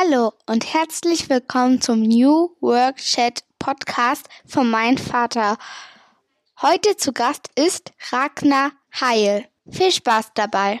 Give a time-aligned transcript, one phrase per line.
[0.00, 5.56] Hallo und herzlich willkommen zum New Work Chat Podcast von Mein Vater.
[6.62, 9.48] Heute zu Gast ist Ragnar Heil.
[9.68, 10.80] Viel Spaß dabei.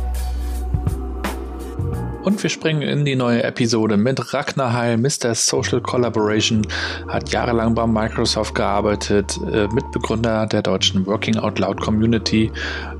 [2.23, 5.33] Und wir springen in die neue Episode mit Ragnar Heil, Mr.
[5.33, 6.61] Social Collaboration,
[7.07, 12.51] hat jahrelang bei Microsoft gearbeitet, äh, Mitbegründer der deutschen Working Out Loud Community,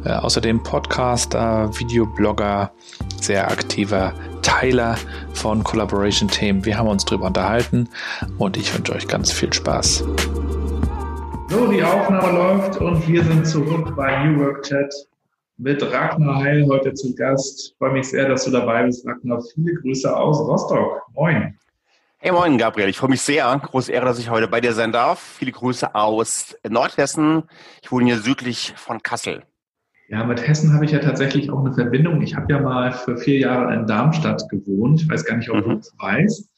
[0.06, 2.72] äh, außerdem Podcaster, Videoblogger,
[3.22, 4.98] sehr aktiver Teiler
[5.34, 6.66] von Collaboration-Themen.
[6.66, 7.90] Wir haben uns darüber unterhalten
[8.40, 10.04] und ich wünsche euch ganz viel Spaß.
[11.50, 15.11] So, die Aufnahme läuft und wir sind zurück bei New Work Chat
[15.62, 17.70] mit Ragnar Heil heute zu Gast.
[17.70, 19.42] Ich freue mich sehr, dass du dabei bist, Ragnar.
[19.54, 21.04] Viele Grüße aus Rostock.
[21.14, 21.56] Moin.
[22.18, 22.90] Hey, moin, Gabriel.
[22.90, 23.62] Ich freue mich sehr.
[23.64, 25.20] Große Ehre, dass ich heute bei dir sein darf.
[25.20, 27.44] Viele Grüße aus Nordhessen.
[27.84, 29.44] Ich wohne hier südlich von Kassel.
[30.10, 32.22] Ja, mit Hessen habe ich ja tatsächlich auch eine Verbindung.
[32.22, 35.04] Ich habe ja mal für vier Jahre in Darmstadt gewohnt.
[35.04, 35.70] Ich weiß gar nicht, ob mhm.
[35.70, 36.50] du es weißt.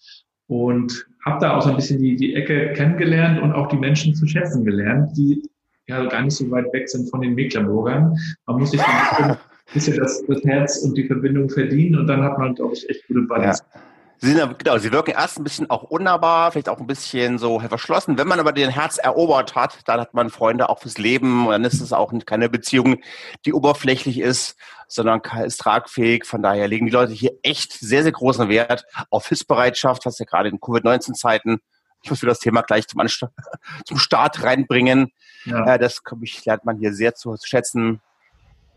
[0.47, 4.15] Und habe da auch so ein bisschen die, die Ecke kennengelernt und auch die Menschen
[4.15, 5.43] zu schätzen gelernt, die
[5.87, 8.17] ja gar nicht so weit weg sind von den Mecklenburgern.
[8.45, 8.81] Man muss sich
[9.17, 9.37] ein
[9.73, 13.07] bisschen das, das Herz und die Verbindung verdienen und dann hat man, glaube ich, echt
[13.07, 13.63] gute Balance.
[13.73, 13.81] Ja.
[14.23, 17.59] Sie sind, genau, sie wirken erst ein bisschen auch unnahbar, vielleicht auch ein bisschen so
[17.59, 18.17] verschlossen.
[18.17, 21.51] Wenn man aber den Herz erobert hat, dann hat man Freunde auch fürs Leben und
[21.51, 23.01] dann ist es auch keine Beziehung,
[23.45, 24.55] die oberflächlich ist,
[24.87, 26.23] sondern ist tragfähig.
[26.25, 30.25] Von daher legen die Leute hier echt sehr, sehr großen Wert auf Hilfsbereitschaft, was ja
[30.25, 31.59] gerade in Covid-19-Zeiten
[32.03, 33.25] ich muss mir das Thema gleich zum, Anst
[33.85, 35.11] zum Start reinbringen.
[35.45, 35.73] Ja.
[35.73, 38.01] Äh, das ich, lernt man hier sehr zu schätzen.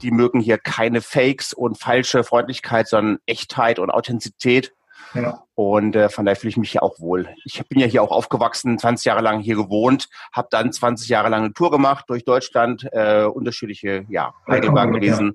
[0.03, 4.73] Die mögen hier keine Fakes und falsche Freundlichkeit, sondern Echtheit und Authentizität.
[5.15, 5.43] Ja.
[5.55, 7.29] Und äh, von daher fühle ich mich hier auch wohl.
[7.45, 11.29] Ich bin ja hier auch aufgewachsen, 20 Jahre lang hier gewohnt, habe dann 20 Jahre
[11.29, 15.33] lang eine Tour gemacht durch Deutschland, äh, unterschiedliche, ja, Heidelberg gewesen.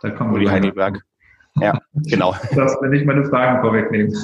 [0.00, 1.04] Da kommen wir die Heidelberg.
[1.56, 2.34] Ja, genau.
[2.54, 4.16] Das will ich meine Fragen vorwegnehmen.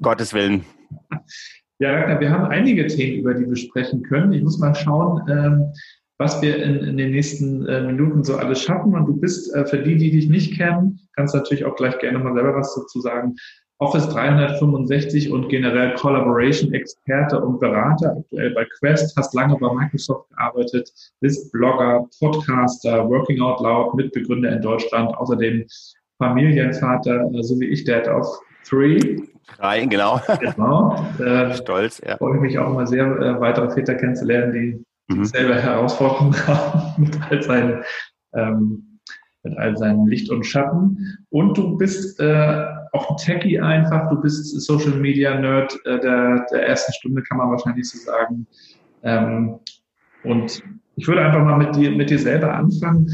[0.00, 0.64] Gottes Willen.
[1.80, 4.32] Ja, Ragnar, wir haben einige Themen, über die wir sprechen können.
[4.32, 5.72] Ich muss mal schauen, ähm,
[6.18, 8.94] was wir in, in den nächsten äh, Minuten so alles schaffen.
[8.94, 12.18] Und du bist, äh, für die, die dich nicht kennen, kannst natürlich auch gleich gerne
[12.20, 13.34] mal selber was dazu sagen.
[13.80, 20.30] Office 365 und generell Collaboration Experte und Berater, aktuell bei Quest, hast lange bei Microsoft
[20.30, 25.66] gearbeitet, bist Blogger, Podcaster, Working Out Loud, Mitbegründer in Deutschland, außerdem
[26.18, 29.22] Familienvater, äh, so wie ich, Dad of Three.
[29.56, 30.20] Drei, genau.
[30.40, 31.06] Genau.
[31.18, 32.16] Äh, Stolz, ja.
[32.16, 35.24] Freue mich auch immer sehr, äh, weitere Väter kennenzulernen, die, die mhm.
[35.24, 37.84] selber Herausforderungen haben mit all seinen,
[38.34, 39.00] ähm,
[39.42, 41.18] mit all seinen Licht und Schatten.
[41.30, 46.46] Und du bist äh, auch ein Techie einfach, du bist Social Media Nerd äh, der,
[46.50, 48.46] der ersten Stunde, kann man wahrscheinlich so sagen.
[49.02, 49.58] Ähm,
[50.24, 50.62] und
[50.96, 53.10] ich würde einfach mal mit dir, mit dir selber anfangen.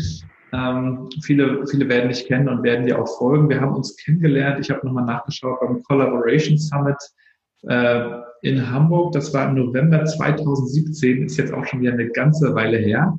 [0.53, 3.49] Ähm, viele, viele werden dich kennen und werden dir auch folgen.
[3.49, 4.61] Wir haben uns kennengelernt.
[4.61, 6.97] Ich habe nochmal nachgeschaut beim Collaboration Summit
[7.69, 8.03] äh,
[8.43, 9.13] in Hamburg.
[9.13, 13.19] Das war im November 2017, ist jetzt auch schon wieder eine ganze Weile her.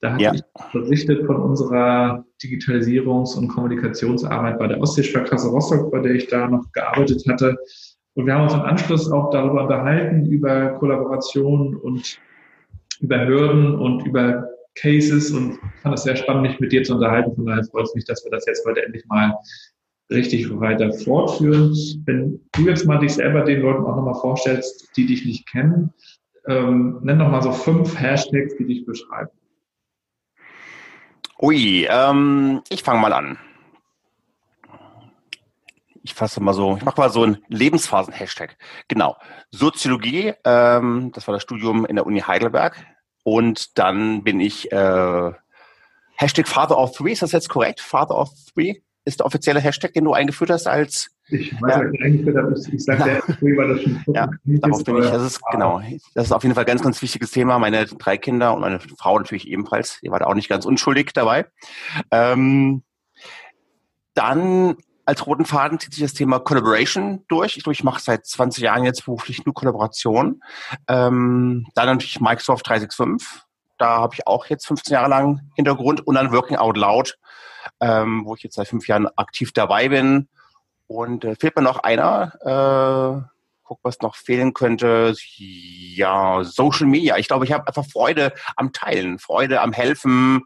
[0.00, 0.32] Da hatte ja.
[0.34, 0.42] ich
[0.72, 6.64] berichtet von unserer Digitalisierungs- und Kommunikationsarbeit bei der Ostseesparkasse Rostock, bei der ich da noch
[6.72, 7.56] gearbeitet hatte.
[8.14, 12.18] Und wir haben uns im Anschluss auch darüber unterhalten, über Kollaboration und
[13.00, 17.34] über Hürden und über Cases und fand es sehr spannend, mich mit dir zu unterhalten.
[17.34, 19.34] Von daher freut es mich, dass wir das jetzt heute endlich mal
[20.10, 21.74] richtig weiter fortführen.
[22.04, 25.92] Wenn du jetzt mal dich selber den Leuten auch nochmal vorstellst, die dich nicht kennen,
[26.46, 29.30] ähm, nenn doch mal so fünf Hashtags, die dich beschreiben.
[31.40, 33.38] Ui, ähm, ich fange mal an.
[36.04, 38.56] Ich fasse mal so, ich mache mal so einen Lebensphasen-Hashtag.
[38.88, 39.16] Genau.
[39.50, 42.76] Soziologie, ähm, das war das Studium in der Uni Heidelberg.
[43.22, 45.32] Und dann bin ich äh,
[46.16, 47.80] Hashtag Father of Three, ist das jetzt korrekt?
[47.80, 51.84] Father of Three ist der offizielle Hashtag, den du eingeführt hast als ich weiß ja.
[51.84, 55.22] nicht, eingeführt habe, ich, sage der Free, weil das schon Ja, darauf bin ich, das
[55.22, 55.80] ist genau,
[56.14, 57.58] das ist auf jeden Fall ein ganz, ganz wichtiges Thema.
[57.58, 61.12] Meine drei Kinder und meine Frau natürlich ebenfalls, die war da auch nicht ganz unschuldig
[61.14, 61.46] dabei.
[62.10, 62.82] Ähm,
[64.14, 67.56] dann als roten Faden zieht sich das Thema Collaboration durch.
[67.56, 70.42] Ich, ich mache seit 20 Jahren jetzt beruflich nur Kollaboration.
[70.88, 73.42] Ähm, dann natürlich Microsoft 365
[73.82, 77.18] da habe ich auch jetzt 15 Jahre lang Hintergrund und dann Working Out Loud,
[77.80, 80.28] ähm, wo ich jetzt seit fünf Jahren aktiv dabei bin.
[80.86, 82.32] Und äh, fehlt mir noch einer.
[83.24, 83.28] Äh,
[83.64, 85.14] guck, was noch fehlen könnte.
[85.36, 87.16] Ja, Social Media.
[87.16, 90.44] Ich glaube, ich habe einfach Freude am Teilen, Freude am Helfen,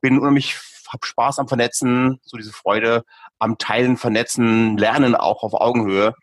[0.00, 0.56] bin unheimlich,
[0.88, 3.04] habe Spaß am Vernetzen, so diese Freude
[3.38, 6.14] am Teilen, Vernetzen, Lernen auch auf Augenhöhe.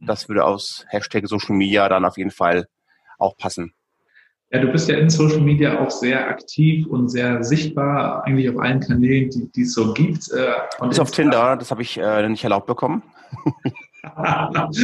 [0.00, 2.66] Das würde aus Hashtag Social Media dann auf jeden Fall
[3.18, 3.72] auch passen.
[4.50, 8.58] Ja, du bist ja in Social Media auch sehr aktiv und sehr sichtbar, eigentlich auf
[8.58, 10.30] allen Kanälen, die, die es so gibt.
[10.32, 13.02] Äh, Bis auf Tinder, das habe ich äh, nicht erlaubt bekommen.
[14.02, 14.78] Hast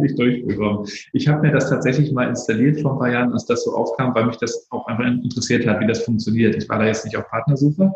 [0.00, 0.86] nicht durchbekommen.
[1.12, 4.14] Ich habe mir das tatsächlich mal installiert vor ein paar Jahren, als das so aufkam,
[4.14, 6.54] weil mich das auch einfach interessiert hat, wie das funktioniert.
[6.54, 7.90] Ich war da jetzt nicht auf Partnersuche,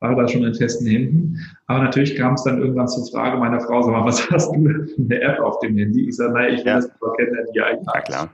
[0.00, 1.38] war da schon in festen Händen.
[1.66, 4.62] Aber natürlich kam es dann irgendwann zur Frage meiner Frau, sag mal, was hast du
[4.62, 6.08] für eine App auf dem Handy?
[6.08, 6.76] Ich sage, naja, ich will ja.
[6.76, 7.36] das aber kennen.
[7.54, 8.30] Ja, ja, klar.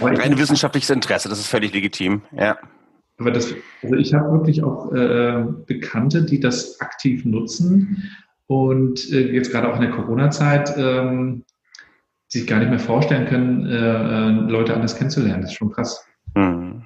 [0.00, 2.58] Ein wissenschaftliches Interesse, das ist völlig legitim, ja.
[3.18, 8.10] Aber das, also ich habe wirklich auch äh, Bekannte, die das aktiv nutzen
[8.46, 11.44] und äh, jetzt gerade auch in der Corona-Zeit ähm,
[12.26, 15.42] sich gar nicht mehr vorstellen können, äh, äh Leute anders kennenzulernen.
[15.42, 16.04] Das ist schon krass.
[16.34, 16.82] Mhm.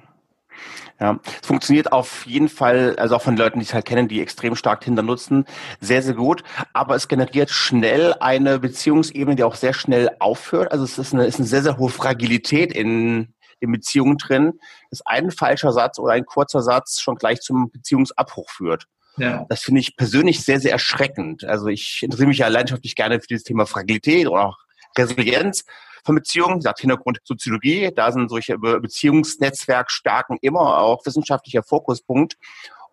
[0.99, 4.21] Ja, es funktioniert auf jeden Fall, also auch von Leuten, die es halt kennen, die
[4.21, 5.45] extrem stark Tinder nutzen,
[5.79, 6.43] sehr, sehr gut.
[6.73, 10.71] Aber es generiert schnell eine Beziehungsebene, die auch sehr schnell aufhört.
[10.73, 14.59] Also es ist eine, ist eine sehr, sehr hohe Fragilität in, in Beziehungen drin,
[14.89, 18.85] dass ein falscher Satz oder ein kurzer Satz schon gleich zum Beziehungsabbruch führt.
[19.15, 19.45] Ja.
[19.47, 21.45] Das finde ich persönlich sehr, sehr erschreckend.
[21.45, 24.57] Also ich interessiere mich ja leidenschaftlich gerne für dieses Thema Fragilität oder auch
[24.97, 25.63] Resilienz
[26.03, 32.37] von Beziehungen, sagt Hintergrund Soziologie, da sind solche Beziehungsnetzwerkstärken immer auch wissenschaftlicher Fokuspunkt.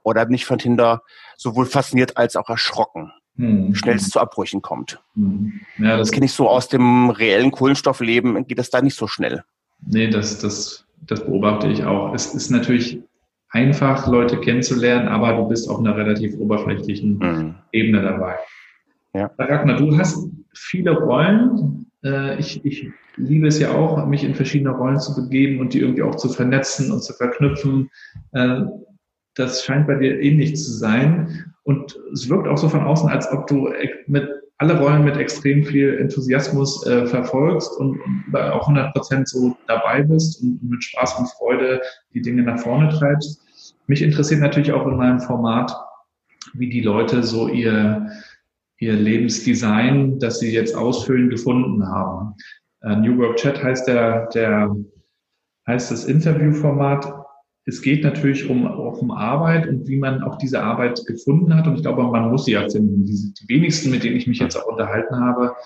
[0.02, 1.02] Oder bin ich von Tinder
[1.36, 3.74] sowohl fasziniert als auch erschrocken, hm.
[3.74, 5.00] schnell es zu Abbrüchen kommt.
[5.14, 5.60] Hm.
[5.78, 9.08] Ja, das, das kenne ich so aus dem reellen Kohlenstoffleben, geht das da nicht so
[9.08, 9.42] schnell.
[9.84, 12.14] Nee, das, das, das beobachte ich auch.
[12.14, 13.02] Es ist natürlich
[13.50, 17.54] einfach, Leute kennenzulernen, aber du bist auf einer relativ oberflächlichen hm.
[17.72, 18.36] Ebene dabei.
[19.12, 19.30] Ja.
[19.38, 24.70] Ragnar, du hast viele Rollen, äh, ich, ich liebe es ja auch, mich in verschiedene
[24.70, 27.90] Rollen zu begeben und die irgendwie auch zu vernetzen und zu verknüpfen.
[28.32, 28.60] Äh,
[29.34, 31.52] das scheint bei dir ähnlich zu sein.
[31.64, 33.68] Und es wirkt auch so von außen, als ob du
[34.06, 39.56] mit alle Rollen mit extrem viel Enthusiasmus äh, verfolgst und, und auch 100 Prozent so
[39.66, 41.82] dabei bist und mit Spaß und Freude
[42.14, 43.42] die Dinge nach vorne treibst.
[43.86, 45.76] Mich interessiert natürlich auch in meinem Format,
[46.54, 48.06] wie die Leute so ihr,
[48.78, 52.34] ihr Lebensdesign, das sie jetzt ausfüllen, gefunden haben.
[52.82, 54.74] Äh, New Work Chat heißt der, der
[55.66, 57.12] heißt das Interviewformat.
[57.64, 61.66] Es geht natürlich um, um Arbeit und wie man auch diese Arbeit gefunden hat.
[61.66, 63.04] Und ich glaube, man muss sie ja finden.
[63.04, 65.56] Die, die wenigsten, mit denen ich mich jetzt auch unterhalten habe,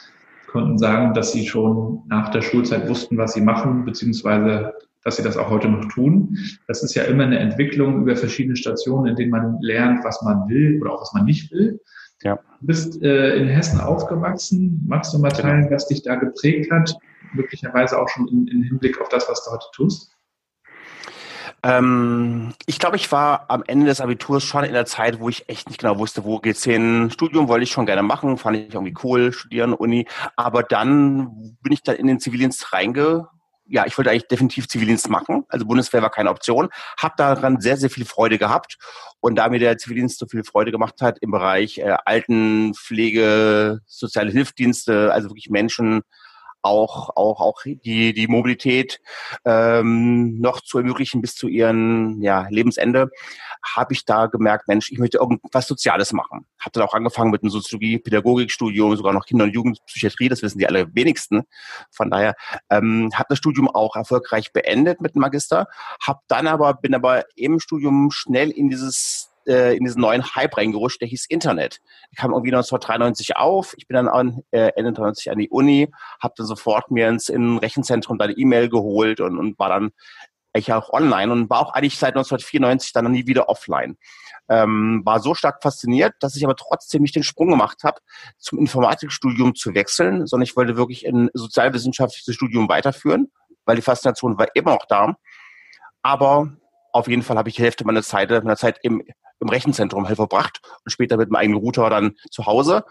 [0.47, 4.73] konnten sagen, dass sie schon nach der Schulzeit wussten, was sie machen, beziehungsweise
[5.05, 6.37] dass sie das auch heute noch tun.
[6.67, 10.49] Das ist ja immer eine Entwicklung über verschiedene Stationen, in denen man lernt, was man
[10.49, 11.81] will oder auch was man nicht will.
[12.23, 12.37] Ja.
[12.61, 14.85] Du bist äh, in Hessen aufgewachsen.
[14.87, 15.43] Magst du mal genau.
[15.43, 16.95] teilen, was dich da geprägt hat?
[17.33, 20.15] Möglicherweise auch schon im, im Hinblick auf das, was du heute tust?
[21.63, 25.49] Ähm, ich glaube, ich war am Ende des Abiturs schon in der Zeit, wo ich
[25.49, 27.11] echt nicht genau wusste, wo geht's hin.
[27.11, 30.07] Studium wollte ich schon gerne machen, fand ich irgendwie cool, studieren, Uni.
[30.37, 33.29] Aber dann bin ich dann in den Zivildienst reinge
[33.71, 35.45] ja, ich wollte eigentlich definitiv Zivildienst machen.
[35.49, 36.69] Also Bundeswehr war keine Option.
[37.01, 38.77] Habe daran sehr, sehr viel Freude gehabt.
[39.21, 44.33] Und da mir der Zivildienst so viel Freude gemacht hat im Bereich äh, Altenpflege, soziale
[44.33, 46.03] Hilfsdienste, also wirklich Menschen
[46.63, 49.01] auch, auch, auch die, die Mobilität
[49.45, 53.11] ähm, noch zu ermöglichen bis zu ihrem ja, Lebensende,
[53.63, 56.47] habe ich da gemerkt, Mensch, ich möchte irgendwas Soziales machen.
[56.59, 60.59] Habe dann auch angefangen mit einem Soziologie, Pädagogikstudium, sogar noch Kinder- und Jugendpsychiatrie, das wissen
[60.59, 61.43] die alle wenigsten.
[61.91, 62.35] Von daher
[62.71, 65.67] ähm, habe das Studium auch erfolgreich beendet mit dem Magister,
[66.05, 70.57] habe dann aber, bin aber im Studium schnell in dieses äh, in diesen neuen Hype
[70.57, 71.81] reingerutscht, der hieß Internet.
[72.13, 73.75] Der kam irgendwie 1993 auf.
[73.77, 77.29] Ich bin dann an, äh, Ende 93 an die Uni, habe dann sofort mir ins
[77.29, 79.93] in Rechenzentrum deine E-Mail geholt und, und war dann
[80.53, 83.97] ich auch online und war auch eigentlich seit 1994 dann nie wieder offline.
[84.49, 88.01] Ähm, war so stark fasziniert, dass ich aber trotzdem nicht den Sprung gemacht habe,
[88.39, 93.31] zum Informatikstudium zu wechseln, sondern ich wollte wirklich ein sozialwissenschaftliches Studium weiterführen,
[93.65, 95.15] weil die Faszination war immer noch da.
[96.03, 96.53] Aber
[96.93, 99.05] auf jeden Fall habe ich die Hälfte meiner Zeit, meiner Zeit im,
[99.41, 102.85] im Rechenzentrum halt verbracht und später mit meinem eigenen Router dann zu Hause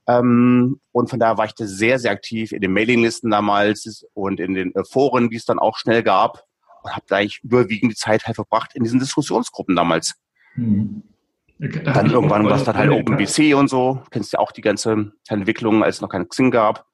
[0.06, 4.40] Ähm, und von daher war ich da sehr, sehr aktiv in den Mailinglisten damals und
[4.40, 6.44] in den äh, Foren, die es dann auch schnell gab.
[6.82, 10.14] Und habe da eigentlich überwiegend die Zeit halt verbracht in diesen Diskussionsgruppen damals.
[10.54, 11.02] Hm.
[11.58, 14.00] dann irgendwann war es dann halt OpenBC und so.
[14.04, 16.86] Du kennst ja auch die ganze Entwicklung, als es noch kein Xing gab.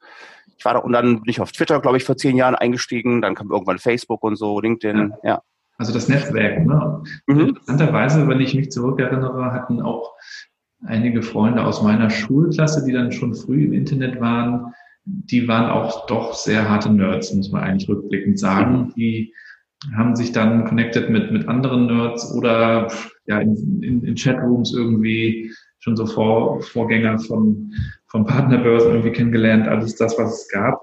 [0.58, 3.22] Ich war da und dann bin ich auf Twitter, glaube ich, vor zehn Jahren eingestiegen.
[3.22, 5.30] Dann kam irgendwann Facebook und so, LinkedIn, ja.
[5.30, 5.42] ja.
[5.78, 6.66] Also das Netzwerk.
[6.66, 7.02] Ne?
[7.26, 7.40] Mhm.
[7.40, 10.14] Interessanterweise, wenn ich mich zurückerinnere, hatten auch
[10.84, 16.06] einige Freunde aus meiner Schulklasse, die dann schon früh im Internet waren, die waren auch
[16.06, 18.78] doch sehr harte Nerds, muss man eigentlich rückblickend sagen.
[18.78, 18.92] Mhm.
[18.96, 19.32] Die
[19.94, 22.90] haben sich dann connected mit, mit anderen Nerds oder
[23.26, 27.72] ja, in, in, in Chatrooms irgendwie schon so Vor, Vorgänger von,
[28.06, 30.80] von Partnerbörsen irgendwie kennengelernt, alles das, was es gab.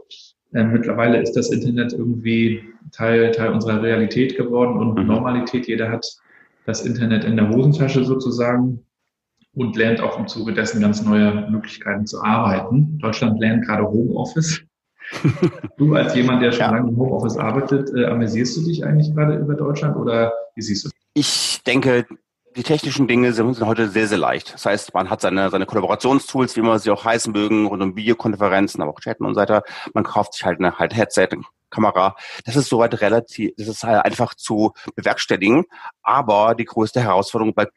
[0.54, 5.08] Äh, mittlerweile ist das Internet irgendwie Teil, Teil unserer Realität geworden und mhm.
[5.08, 5.68] Normalität.
[5.68, 6.06] Jeder hat
[6.66, 8.86] das Internet in der Hosentasche sozusagen
[9.55, 12.98] und lernt auch im Zuge dessen ganz neue Möglichkeiten zu arbeiten.
[13.00, 14.62] Deutschland lernt gerade Homeoffice.
[15.77, 16.72] du als jemand, der schon ja.
[16.72, 20.86] lange im Homeoffice arbeitet, äh, amüsierst du dich eigentlich gerade über Deutschland oder wie siehst
[20.86, 20.98] du das?
[21.13, 22.05] Ich denke,
[22.55, 24.53] die technischen Dinge sind heute sehr, sehr leicht.
[24.53, 27.95] Das heißt, man hat seine, seine Kollaborationstools, wie man sie auch heißen mögen, rund um
[27.95, 29.63] Videokonferenzen, aber auch Chatten und so weiter.
[29.93, 32.15] Man kauft sich halt eine halt Headset, eine Kamera.
[32.45, 35.65] Das ist soweit relativ, das ist halt einfach zu bewerkstelligen.
[36.03, 37.67] Aber die größte Herausforderung bei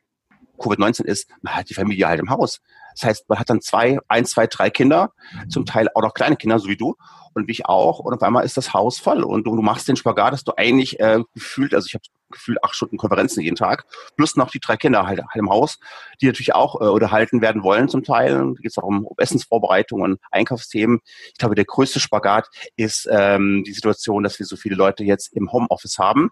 [0.57, 2.61] Covid-19 ist, man hat die Familie halt im Haus.
[2.95, 5.13] Das heißt, man hat dann zwei, eins, zwei, drei Kinder,
[5.49, 6.97] zum Teil auch noch kleine Kinder, so wie du
[7.35, 7.99] und wie ich auch.
[7.99, 10.53] Und auf einmal ist das Haus voll und du, du machst den Spagat, dass du
[10.57, 13.85] eigentlich äh, gefühlt, also ich habe gefühlt acht Stunden Konferenzen jeden Tag,
[14.17, 15.79] plus noch die drei Kinder halt, halt im Haus,
[16.21, 18.33] die natürlich auch äh, unterhalten werden wollen zum Teil.
[18.35, 21.01] Da geht es auch um, um Essensvorbereitungen, Einkaufsthemen.
[21.29, 25.33] Ich glaube, der größte Spagat ist ähm, die Situation, dass wir so viele Leute jetzt
[25.35, 26.31] im Homeoffice haben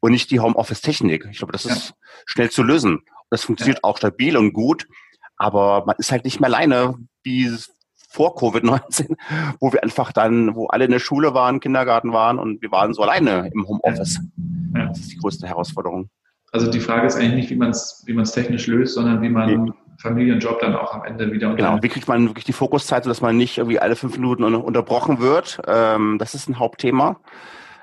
[0.00, 1.28] und nicht die Homeoffice-Technik.
[1.30, 1.94] Ich glaube, das ist ja.
[2.26, 3.02] schnell zu lösen.
[3.30, 3.84] Das funktioniert ja.
[3.84, 4.86] auch stabil und gut,
[5.36, 7.50] aber man ist halt nicht mehr alleine, wie
[8.10, 9.16] vor Covid-19,
[9.60, 12.94] wo wir einfach dann, wo alle in der Schule waren, Kindergarten waren und wir waren
[12.94, 14.20] so alleine im Homeoffice.
[14.74, 14.86] Ja.
[14.86, 16.08] Das ist die größte Herausforderung.
[16.50, 19.28] Also die Frage ist eigentlich nicht, wie man es wie man's technisch löst, sondern wie
[19.28, 19.72] man ja.
[19.98, 23.36] Familienjob dann auch am Ende wieder Genau, wie kriegt man wirklich die Fokuszeit, sodass man
[23.36, 25.60] nicht irgendwie alle fünf Minuten unterbrochen wird.
[25.66, 27.20] Ähm, das ist ein Hauptthema.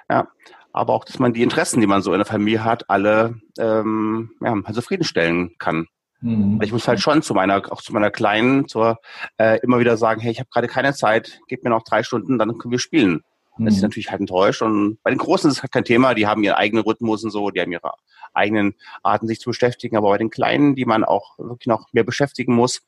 [0.10, 0.28] Ja
[0.76, 4.32] aber auch, dass man die Interessen, die man so in der Familie hat, alle ähm,
[4.42, 5.88] ja, zufriedenstellen kann.
[6.22, 6.60] Mhm.
[6.62, 9.00] Ich muss halt schon zu meiner, auch zu meiner Kleinen, zur,
[9.38, 12.38] äh, immer wieder sagen, hey, ich habe gerade keine Zeit, gib mir noch drei Stunden,
[12.38, 13.22] dann können wir spielen.
[13.58, 13.66] Mhm.
[13.66, 14.62] Das ist natürlich halt enttäuscht.
[14.62, 17.32] Und bei den Großen ist es halt kein Thema, die haben ihren eigenen Rhythmus und
[17.32, 17.92] so, die haben ihre
[18.34, 19.96] eigenen Arten, sich zu beschäftigen.
[19.98, 22.82] Aber bei den Kleinen, die man auch wirklich noch mehr beschäftigen muss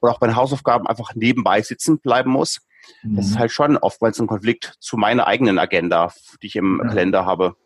[0.00, 2.60] oder auch bei den Hausaufgaben einfach nebenbei sitzen bleiben muss,
[3.02, 3.16] Mhm.
[3.16, 3.38] Das ist mhm.
[3.38, 6.12] halt schon oftmals ein Konflikt zu meiner eigenen Agenda,
[6.42, 6.88] die ich im ja.
[6.88, 7.56] Kalender habe.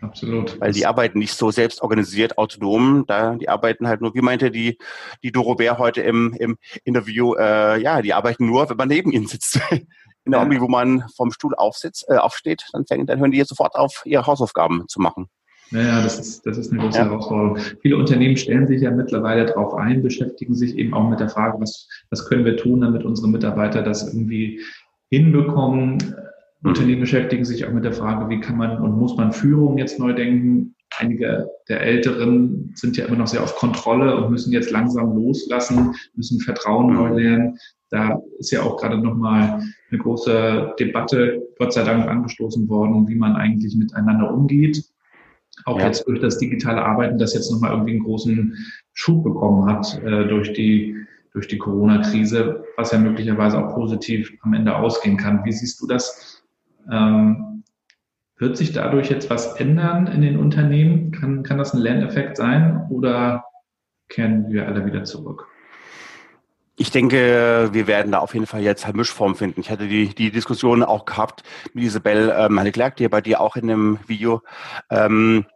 [0.00, 0.60] Absolut.
[0.60, 3.04] Weil die arbeiten nicht so selbst organisiert, autonom.
[3.06, 4.78] Da, die arbeiten halt nur, wie meinte die,
[5.22, 9.12] die Doro Bär heute im, im Interview, äh, ja, die arbeiten nur, wenn man neben
[9.12, 9.60] ihnen sitzt.
[10.26, 10.46] In der ja.
[10.46, 13.74] Omni, wo man vom Stuhl aufsitzt, äh, aufsteht, dann, fängt, dann hören die jetzt sofort
[13.74, 15.28] auf, ihre Hausaufgaben zu machen.
[15.70, 17.04] Naja, das ist, das ist eine große ja.
[17.06, 17.58] Herausforderung.
[17.80, 21.60] Viele Unternehmen stellen sich ja mittlerweile darauf ein, beschäftigen sich eben auch mit der Frage,
[21.60, 24.60] was, was können wir tun, damit unsere Mitarbeiter das irgendwie
[25.10, 25.94] hinbekommen.
[26.60, 26.68] Mhm.
[26.68, 29.98] Unternehmen beschäftigen sich auch mit der Frage, wie kann man und muss man Führung jetzt
[29.98, 30.74] neu denken.
[30.96, 35.92] Einige der Älteren sind ja immer noch sehr auf Kontrolle und müssen jetzt langsam loslassen,
[36.14, 37.16] müssen Vertrauen neu mhm.
[37.16, 37.58] lernen.
[37.90, 43.14] Da ist ja auch gerade nochmal eine große Debatte, Gott sei Dank, angestoßen worden, wie
[43.16, 44.84] man eigentlich miteinander umgeht
[45.64, 45.86] auch ja.
[45.86, 48.56] jetzt durch das digitale Arbeiten, das jetzt nochmal irgendwie einen großen
[48.92, 50.96] Schub bekommen hat äh, durch die
[51.32, 55.44] durch die Corona-Krise, was ja möglicherweise auch positiv am Ende ausgehen kann.
[55.44, 56.44] Wie siehst du das?
[56.90, 57.64] Ähm,
[58.38, 61.10] wird sich dadurch jetzt was ändern in den Unternehmen?
[61.10, 63.44] Kann, kann das ein Lerneffekt sein oder
[64.08, 65.48] kehren wir alle wieder zurück?
[66.76, 69.60] Ich denke, wir werden da auf jeden Fall jetzt halt Mischform finden.
[69.60, 73.54] Ich hatte die, die Diskussion auch gehabt mit Isabel ähm, Leclerc, die bei dir auch
[73.54, 74.42] in dem Video
[74.90, 75.46] ähm,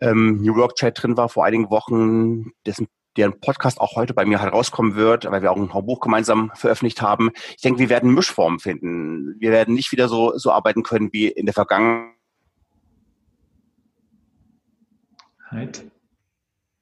[0.00, 4.24] ähm, New Work Chat drin war vor einigen Wochen, dessen deren Podcast auch heute bei
[4.24, 7.30] mir halt rauskommen wird, weil wir auch ein Buch gemeinsam veröffentlicht haben.
[7.56, 9.36] Ich denke, wir werden Mischformen finden.
[9.40, 12.14] Wir werden nicht wieder so, so arbeiten können wie in der Vergangenheit.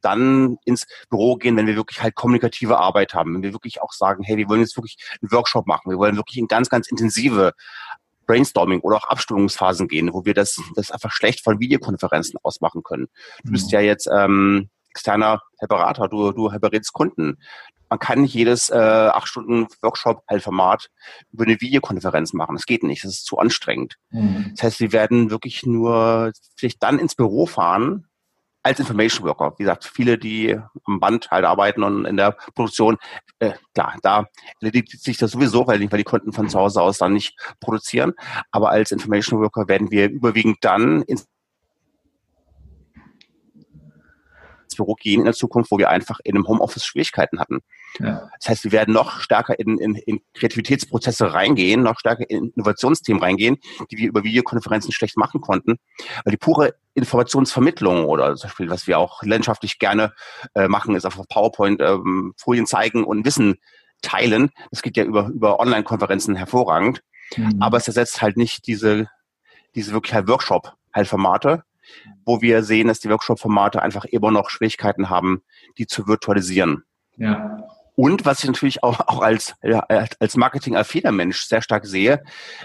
[0.02, 3.92] Dann ins Büro gehen, wenn wir wirklich halt kommunikative Arbeit haben, wenn wir wirklich auch
[3.92, 6.90] sagen, hey, wir wollen jetzt wirklich einen Workshop machen, wir wollen wirklich in ganz, ganz
[6.90, 7.52] intensive
[8.26, 13.08] Brainstorming oder auch Abstimmungsphasen gehen, wo wir das, das einfach schlecht von Videokonferenzen ausmachen können.
[13.44, 13.70] Du bist mhm.
[13.72, 17.38] ja jetzt ähm, externer Berater, du, du berätst Kunden.
[17.88, 20.88] Man kann nicht jedes äh, acht Stunden Workshop-Format
[21.30, 22.56] über eine Videokonferenz machen.
[22.56, 23.96] Das geht nicht, das ist zu anstrengend.
[24.10, 24.52] Mhm.
[24.54, 28.06] Das heißt, wir werden wirklich nur vielleicht dann ins Büro fahren,
[28.62, 29.54] als Information Worker.
[29.58, 32.96] Wie gesagt, viele, die am Band halt arbeiten und in der Produktion,
[33.38, 34.26] äh, klar, da
[34.60, 38.12] erledigt sich das sowieso, weil, weil die Kunden von zu Hause aus dann nicht produzieren.
[38.50, 41.26] Aber als Information Worker werden wir überwiegend dann ins
[44.76, 47.60] Büro gehen in der Zukunft, wo wir einfach in einem Homeoffice Schwierigkeiten hatten.
[47.98, 48.30] Ja.
[48.40, 53.22] Das heißt, wir werden noch stärker in, in, in Kreativitätsprozesse reingehen, noch stärker in Innovationsthemen
[53.22, 53.58] reingehen,
[53.90, 55.78] die wir über Videokonferenzen schlecht machen konnten.
[56.24, 60.12] Weil die pure Informationsvermittlung oder zum Beispiel, was wir auch landschaftlich gerne
[60.54, 63.56] äh, machen, ist auf PowerPoint ähm, Folien zeigen und Wissen
[64.02, 64.50] teilen.
[64.70, 67.02] Das geht ja über, über Online-Konferenzen hervorragend.
[67.36, 67.60] Mhm.
[67.60, 69.08] Aber es ersetzt halt nicht diese,
[69.74, 71.08] diese wirklich halt Workshop halt
[72.24, 75.42] wo wir sehen, dass die Workshop-Formate einfach immer noch Schwierigkeiten haben,
[75.78, 76.84] die zu virtualisieren.
[77.16, 77.58] Ja.
[77.94, 79.54] Und was ich natürlich auch, auch als,
[80.18, 82.22] als Marketing-affiner Mensch sehr stark sehe,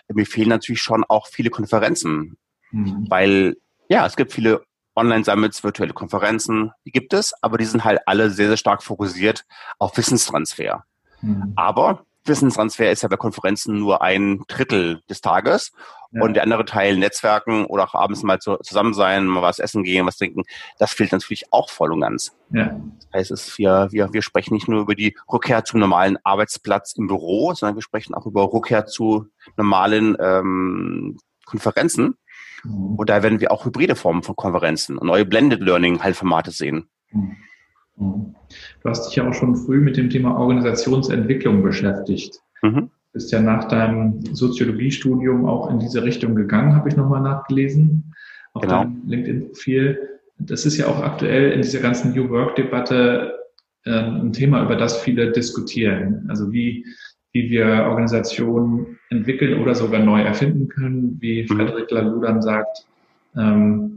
[0.07, 2.37] mir fehlen natürlich schon auch viele Konferenzen.
[2.71, 3.05] Mhm.
[3.09, 3.57] Weil,
[3.89, 4.63] ja, es gibt viele
[4.95, 9.45] Online-Summits, virtuelle Konferenzen, die gibt es, aber die sind halt alle sehr, sehr stark fokussiert
[9.77, 10.85] auf Wissenstransfer.
[11.21, 11.53] Mhm.
[11.55, 15.71] Aber Wissenstransfer ist ja bei Konferenzen nur ein Drittel des Tages.
[16.11, 16.23] Ja.
[16.23, 19.83] Und der andere Teil Netzwerken oder auch abends mal zu, zusammen sein, mal was essen
[19.83, 20.43] gehen, was trinken,
[20.79, 22.33] das fehlt natürlich auch voll und ganz.
[22.51, 22.79] Ja.
[23.11, 26.93] Das heißt, es, wir, wir, wir sprechen nicht nur über die Rückkehr zum normalen Arbeitsplatz
[26.93, 32.17] im Büro, sondern wir sprechen auch über Rückkehr zu normalen ähm, Konferenzen.
[32.63, 32.95] Mhm.
[32.95, 36.51] Und da werden wir auch hybride Formen von Konferenzen und neue Blended Learning halt Formate
[36.51, 36.89] sehen.
[37.11, 37.37] Mhm.
[37.97, 38.35] Mhm.
[38.81, 42.39] Du hast dich ja auch schon früh mit dem Thema Organisationsentwicklung beschäftigt.
[42.61, 48.13] Mhm bist ja nach deinem Soziologiestudium auch in diese Richtung gegangen, habe ich nochmal nachgelesen,
[48.53, 48.83] auf genau.
[48.83, 49.97] deinem LinkedIn-Profil.
[50.37, 53.33] Das ist ja auch aktuell in dieser ganzen New Work-Debatte
[53.85, 56.27] äh, ein Thema, über das viele diskutieren.
[56.29, 56.85] Also wie,
[57.31, 61.47] wie wir Organisationen entwickeln oder sogar neu erfinden können, wie mhm.
[61.47, 62.85] Frederik Laloux dann sagt.
[63.35, 63.95] Ähm,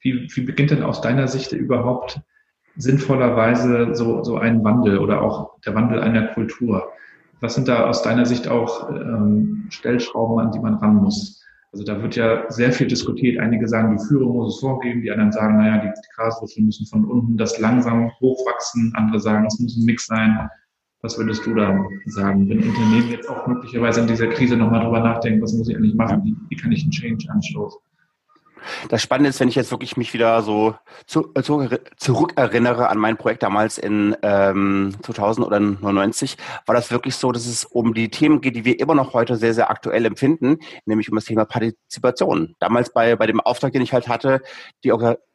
[0.00, 2.20] wie, wie beginnt denn aus deiner Sicht überhaupt
[2.76, 6.90] sinnvollerweise so, so ein Wandel oder auch der Wandel einer Kultur?
[7.40, 11.42] Was sind da aus deiner Sicht auch ähm, Stellschrauben, an die man ran muss?
[11.72, 13.40] Also da wird ja sehr viel diskutiert.
[13.40, 16.86] Einige sagen, die Führung muss es vorgeben, die anderen sagen, naja, die, die Graswurzeln müssen
[16.86, 18.92] von unten das langsam hochwachsen.
[18.94, 20.50] Andere sagen, es muss ein Mix sein.
[21.00, 25.00] Was würdest du da sagen, wenn Unternehmen jetzt auch möglicherweise in dieser Krise nochmal drüber
[25.00, 26.22] nachdenken, was muss ich eigentlich machen?
[26.24, 27.80] Wie, wie kann ich einen Change anstoßen?
[28.88, 30.74] Das Spannende ist, wenn ich jetzt wirklich mich wieder so
[31.06, 36.90] zu, äh, zu, zurückerinnere an mein Projekt damals in ähm, 2000 oder 99, war das
[36.90, 39.70] wirklich so, dass es um die Themen geht, die wir immer noch heute sehr, sehr
[39.70, 42.54] aktuell empfinden, nämlich um das Thema Partizipation.
[42.58, 44.42] Damals bei, bei dem Auftrag, den ich halt hatte,
[44.84, 44.92] die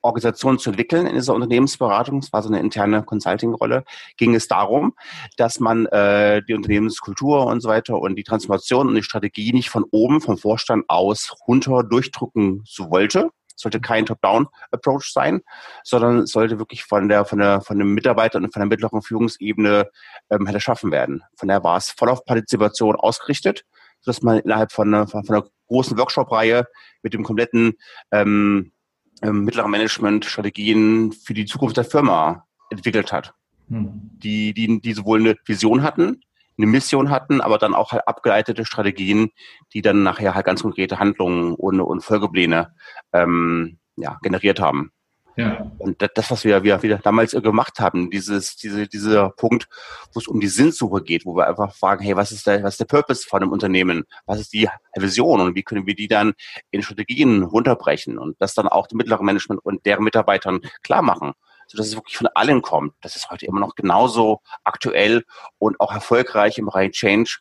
[0.08, 3.84] Organisation zu entwickeln in dieser Unternehmensberatung, das war so eine interne Consulting-Rolle,
[4.18, 4.94] ging es darum,
[5.38, 9.70] dass man äh, die Unternehmenskultur und so weiter und die Transformation und die Strategie nicht
[9.70, 15.42] von oben, vom Vorstand aus runter durchdrücken so wollte, sollte kein Top-Down-Approach sein,
[15.84, 19.90] sondern sollte wirklich von der, von der, von den Mitarbeitern und von der mittleren Führungsebene
[20.30, 21.24] ähm, hätte schaffen werden.
[21.36, 23.66] Von daher war es voll auf Partizipation ausgerichtet,
[24.06, 26.66] dass man innerhalb von einer, von einer großen Workshop-Reihe
[27.02, 27.74] mit dem kompletten
[28.12, 28.72] ähm,
[29.22, 33.34] ähm, mittleren Management Strategien für die Zukunft der Firma entwickelt hat.
[33.70, 34.12] Hm.
[34.24, 36.22] Die, die, die sowohl eine Vision hatten,
[36.58, 39.30] eine Mission hatten, aber dann auch halt abgeleitete Strategien,
[39.74, 42.74] die dann nachher halt ganz konkrete Handlungen und, und Folgepläne
[43.14, 44.92] ähm, ja, generiert haben.
[45.38, 45.72] Ja.
[45.78, 49.70] Und das, was wir, wir wieder damals gemacht haben, dieses, diese, dieser Punkt,
[50.12, 52.74] wo es um die Sinnsuche geht, wo wir einfach fragen, hey, was ist der, was
[52.74, 54.06] ist der Purpose von einem Unternehmen?
[54.26, 56.34] Was ist die Vision und wie können wir die dann
[56.72, 61.34] in Strategien runterbrechen und das dann auch dem mittleren Management und deren Mitarbeitern klar machen?
[61.70, 62.94] sodass es wirklich von allen kommt.
[63.02, 65.26] Das ist heute immer noch genauso aktuell
[65.60, 67.40] und auch erfolgreich im Bereich Change,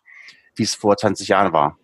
[0.57, 1.79] wie es vor 20 Jahren war.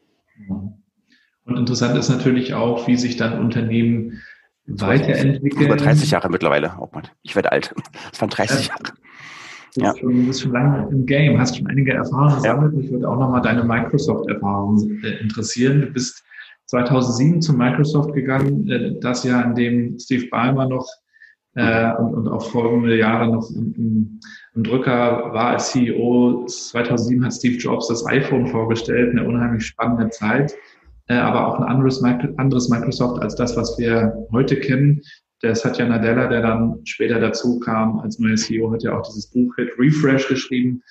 [0.49, 4.21] Und interessant ist natürlich auch, wie sich dann Unternehmen
[4.67, 5.67] weiterentwickeln.
[5.67, 6.75] Über 30 Jahre mittlerweile.
[6.79, 7.75] Oh Mann, ich werde alt.
[8.11, 8.75] Das waren 30 ja.
[8.75, 8.83] Jahre.
[9.75, 9.97] Du bist, ja.
[9.97, 12.73] schon, du bist schon lange im Game, hast schon einige Erfahrungen gesammelt.
[12.75, 12.79] Ja.
[12.79, 15.81] Mich würde auch nochmal deine Microsoft-Erfahrung äh, interessieren.
[15.81, 16.23] Du bist
[16.67, 20.87] 2007 zu Microsoft gegangen, äh, das Jahr, in dem Steve Ballmer noch
[21.55, 24.21] äh, und, und auch folgende Jahre noch im, im,
[24.55, 26.47] im Drücker war als CEO.
[26.47, 30.55] 2007 hat Steve Jobs das iPhone vorgestellt, eine unheimlich spannende Zeit,
[31.09, 35.01] äh, aber auch ein anderes, anderes Microsoft als das, was wir heute kennen.
[35.43, 39.27] Der Satya Nadella, der dann später dazu kam als neuer CEO, hat ja auch dieses
[39.27, 40.83] Buch Hit Refresh geschrieben,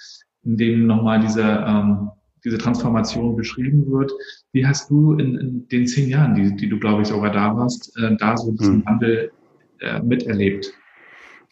[0.44, 2.10] in dem nochmal diese, ähm,
[2.44, 4.12] diese Transformation beschrieben wird.
[4.52, 7.56] Wie hast du in, in den zehn Jahren, die, die du, glaube ich, sogar da
[7.56, 8.86] warst, äh, da so diesen hm.
[8.86, 9.32] Wandel
[9.80, 10.74] äh, miterlebt.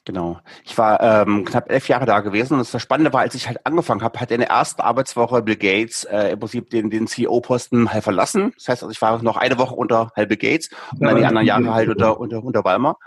[0.09, 0.39] Genau.
[0.63, 3.63] Ich war ähm, knapp elf Jahre da gewesen und das Spannende war, als ich halt
[3.67, 7.93] angefangen habe, hat in der ersten Arbeitswoche Bill Gates äh, im Prinzip den, den CEO-Posten
[7.93, 8.51] halt verlassen.
[8.55, 11.25] Das heißt, also ich war noch eine Woche unter halt Bill Gates und dann die
[11.25, 12.97] anderen Jahre halt unter, unter, unter Balmer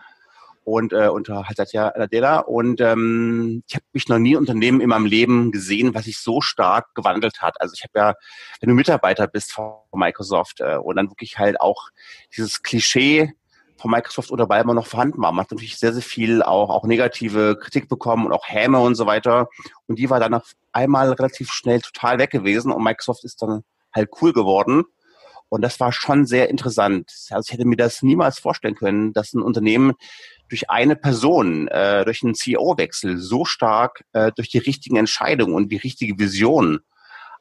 [0.62, 2.38] und äh, unter halt Satya Nadella.
[2.38, 6.40] Und ähm, ich habe mich noch nie Unternehmen in meinem Leben gesehen, was sich so
[6.40, 7.60] stark gewandelt hat.
[7.60, 8.14] Also ich habe ja,
[8.60, 11.88] wenn du Mitarbeiter bist von Microsoft äh, und dann wirklich halt auch
[12.36, 13.32] dieses Klischee
[13.82, 15.32] von Microsoft oder Balmer noch vorhanden war.
[15.32, 18.94] Man hat natürlich sehr, sehr viel auch, auch negative Kritik bekommen und auch Häme und
[18.94, 19.48] so weiter.
[19.88, 23.64] Und die war dann auf einmal relativ schnell total weg gewesen und Microsoft ist dann
[23.92, 24.84] halt cool geworden.
[25.48, 27.12] Und das war schon sehr interessant.
[27.30, 29.94] Also ich hätte mir das niemals vorstellen können, dass ein Unternehmen
[30.48, 35.70] durch eine Person, äh, durch einen CEO-Wechsel so stark äh, durch die richtigen Entscheidungen und
[35.70, 36.80] die richtige Vision,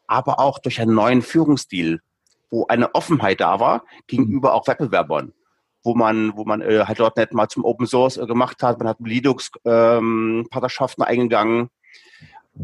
[0.08, 2.01] aber auch durch einen neuen Führungsstil,
[2.49, 5.34] wo eine Offenheit da war gegenüber auch Wettbewerbern
[5.83, 8.79] wo man, wo man äh, halt dort nicht mal zum Open Source äh, gemacht hat.
[8.79, 11.69] Man hat Linux-Partnerschaften ähm, eingegangen.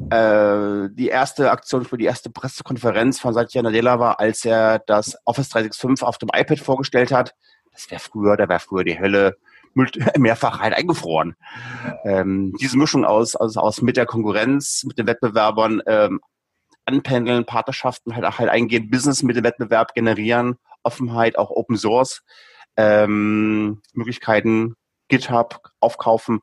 [0.09, 5.17] Äh, die erste Aktion für die erste Pressekonferenz von Satya Nadella war, als er das
[5.25, 7.33] Office 365 auf dem iPad vorgestellt hat.
[7.71, 9.37] Das wäre früher, da wäre früher die Hölle
[10.17, 11.35] mehrfach halt eingefroren.
[12.03, 16.19] Ähm, diese Mischung aus, aus, aus mit der Konkurrenz, mit den Wettbewerbern ähm,
[16.85, 22.23] anpendeln, Partnerschaften halt, halt eingehen, Business mit dem Wettbewerb generieren, Offenheit, auch Open Source
[22.77, 24.75] ähm, Möglichkeiten,
[25.09, 26.39] GitHub aufkaufen.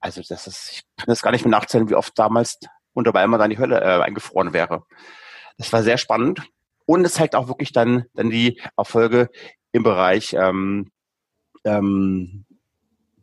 [0.00, 2.58] Also das ist, ich kann das gar nicht mehr nachzählen, wie oft damals
[2.92, 4.84] unter Weimar dann die Hölle äh, eingefroren wäre.
[5.56, 6.42] Das war sehr spannend.
[6.86, 9.28] Und es zeigt auch wirklich dann, dann die Erfolge
[9.72, 10.90] im Bereich, ähm,
[11.64, 12.46] ähm,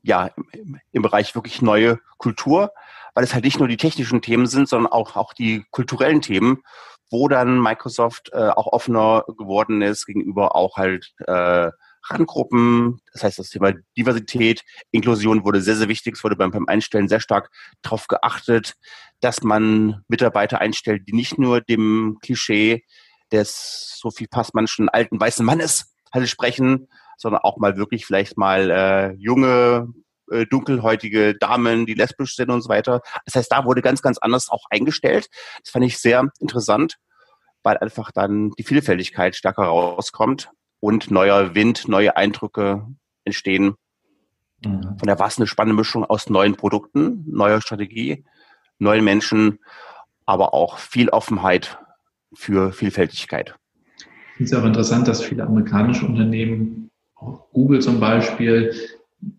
[0.04, 2.71] ja, im, im Bereich wirklich neue Kultur,
[3.15, 6.62] weil es halt nicht nur die technischen Themen sind, sondern auch, auch die kulturellen Themen,
[7.10, 11.71] wo dann Microsoft äh, auch offener geworden ist gegenüber auch halt äh,
[12.09, 12.99] Randgruppen.
[13.13, 16.15] Das heißt, das Thema Diversität, Inklusion wurde sehr, sehr wichtig.
[16.15, 17.49] Es wurde beim, beim Einstellen sehr stark
[17.81, 18.73] darauf geachtet,
[19.21, 22.83] dass man Mitarbeiter einstellt, die nicht nur dem Klischee
[23.31, 26.87] des Sophie Passmannschen alten weißen Mannes halt sprechen,
[27.17, 29.87] sondern auch mal wirklich vielleicht mal äh, junge,
[30.31, 33.01] äh, dunkelhäutige Damen, die lesbisch sind und so weiter.
[33.25, 35.27] Das heißt, da wurde ganz, ganz anders auch eingestellt.
[35.63, 36.97] Das fand ich sehr interessant,
[37.63, 40.49] weil einfach dann die Vielfältigkeit stärker rauskommt
[40.86, 42.86] und neuer Wind, neue Eindrücke
[43.24, 43.74] entstehen.
[44.63, 44.84] Mhm.
[44.84, 48.24] Von daher war es eine spannende Mischung aus neuen Produkten, neuer Strategie,
[48.78, 49.58] neuen Menschen,
[50.28, 51.80] aber auch viel Offenheit
[52.36, 53.56] für Vielfältigkeit.
[53.98, 58.71] Ich finde es auch interessant, dass viele amerikanische Unternehmen, auch Google zum Beispiel,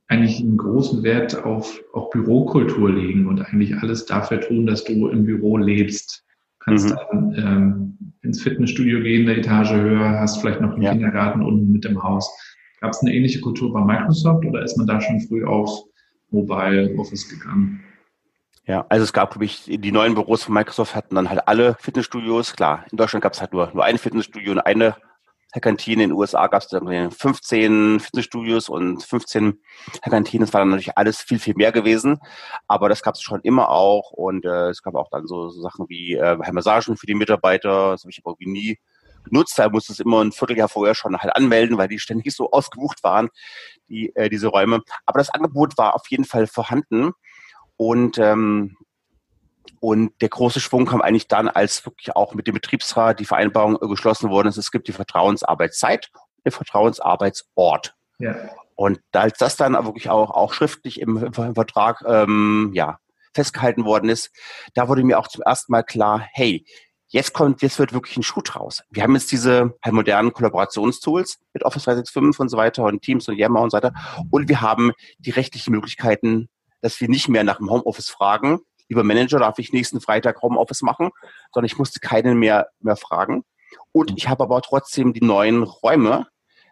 [0.09, 5.07] eigentlich einen großen Wert auf auch Bürokultur legen und eigentlich alles dafür tun, dass du
[5.07, 6.26] im Büro lebst
[6.67, 6.97] kannst mhm.
[7.11, 10.93] dann ähm, ins Fitnessstudio gehen, eine Etage höher, hast vielleicht noch einen ja.
[10.93, 12.31] Kindergarten unten mit dem Haus.
[12.81, 15.71] Gab es eine ähnliche Kultur bei Microsoft oder ist man da schon früh auf
[16.31, 17.81] Mobile Office gegangen?
[18.67, 21.77] Ja, also es gab, glaube ich, die neuen Büros von Microsoft hatten dann halt alle
[21.79, 22.55] Fitnessstudios.
[22.55, 24.97] Klar, in Deutschland gab es halt nur, nur ein Fitnessstudio und eine
[25.61, 26.05] Kantinen.
[26.05, 29.61] In den USA gab es 15 Fitnessstudios und 15
[30.03, 30.47] Kantinen.
[30.47, 32.19] Das war dann natürlich alles viel, viel mehr gewesen.
[32.69, 34.11] Aber das gab es schon immer auch.
[34.11, 37.93] Und äh, es gab auch dann so, so Sachen wie äh, Massagen für die Mitarbeiter.
[37.93, 38.79] Das habe ich aber irgendwie nie
[39.25, 39.59] genutzt.
[39.59, 43.03] Da musste es immer ein Vierteljahr vorher schon halt anmelden, weil die ständig so ausgebucht
[43.05, 43.29] waren,
[43.89, 44.83] die, äh, diese Räume.
[45.05, 47.13] Aber das Angebot war auf jeden Fall vorhanden.
[47.77, 48.77] Und ähm,
[49.81, 53.79] und der große Schwung kam eigentlich dann, als wirklich auch mit dem Betriebsrat die Vereinbarung
[53.89, 54.57] geschlossen worden ist.
[54.57, 57.95] Es gibt die Vertrauensarbeitszeit und den Vertrauensarbeitsort.
[58.19, 58.37] Ja.
[58.75, 62.99] Und als das dann wirklich auch, auch schriftlich im, im Vertrag ähm, ja,
[63.35, 64.31] festgehalten worden ist,
[64.75, 66.65] da wurde mir auch zum ersten Mal klar, hey,
[67.09, 68.83] jetzt kommt, jetzt wird wirklich ein Schuh draus.
[68.91, 73.29] Wir haben jetzt diese halt modernen Kollaborationstools mit Office 365 und so weiter und Teams
[73.29, 73.93] und Yammer und so weiter.
[74.31, 76.49] Und wir haben die rechtlichen Möglichkeiten,
[76.81, 80.83] dass wir nicht mehr nach dem Homeoffice fragen, lieber Manager, darf ich nächsten Freitag Homeoffice
[80.83, 81.11] machen,
[81.53, 83.45] sondern ich musste keinen mehr, mehr fragen.
[83.93, 86.27] Und ich habe aber trotzdem die neuen Räume,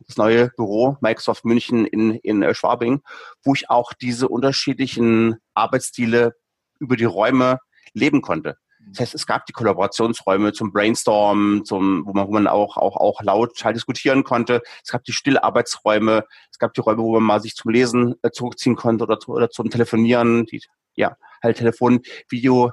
[0.07, 3.03] das neue Büro Microsoft München in, in äh, Schwabing,
[3.43, 6.35] wo ich auch diese unterschiedlichen Arbeitsstile
[6.79, 7.59] über die Räume
[7.93, 8.57] leben konnte.
[8.91, 12.97] Das heißt, es gab die Kollaborationsräume zum Brainstorm, zum, wo man, wo man auch, auch,
[12.97, 14.63] auch laut halt diskutieren konnte.
[14.85, 16.25] Es gab die Stillarbeitsräume.
[16.51, 19.51] Es gab die Räume, wo man mal sich zum Lesen äh, zurückziehen konnte oder, oder
[19.51, 20.45] zum Telefonieren.
[20.47, 20.63] Die,
[20.97, 22.73] ja, halt Telefon, Video,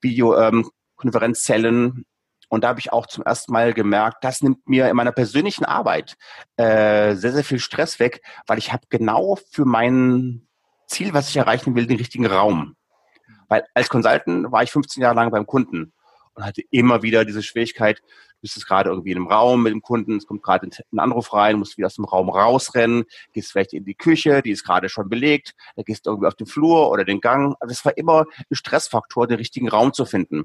[0.00, 2.04] Video, ähm, Konferenzzellen.
[2.48, 5.64] Und da habe ich auch zum ersten Mal gemerkt, das nimmt mir in meiner persönlichen
[5.64, 6.16] Arbeit
[6.56, 10.48] äh, sehr, sehr viel Stress weg, weil ich habe genau für mein
[10.86, 12.74] Ziel, was ich erreichen will, den richtigen Raum.
[13.48, 15.92] Weil als Consultant war ich 15 Jahre lang beim Kunden
[16.34, 18.00] und hatte immer wieder diese Schwierigkeit,
[18.40, 21.32] bist jetzt gerade irgendwie in einem Raum mit dem Kunden, es kommt gerade ein Anruf
[21.32, 24.88] rein, musst wieder aus dem Raum rausrennen, gehst vielleicht in die Küche, die ist gerade
[24.88, 27.56] schon belegt, da gehst du irgendwie auf den Flur oder den Gang.
[27.60, 30.44] Also es war immer ein Stressfaktor, den richtigen Raum zu finden.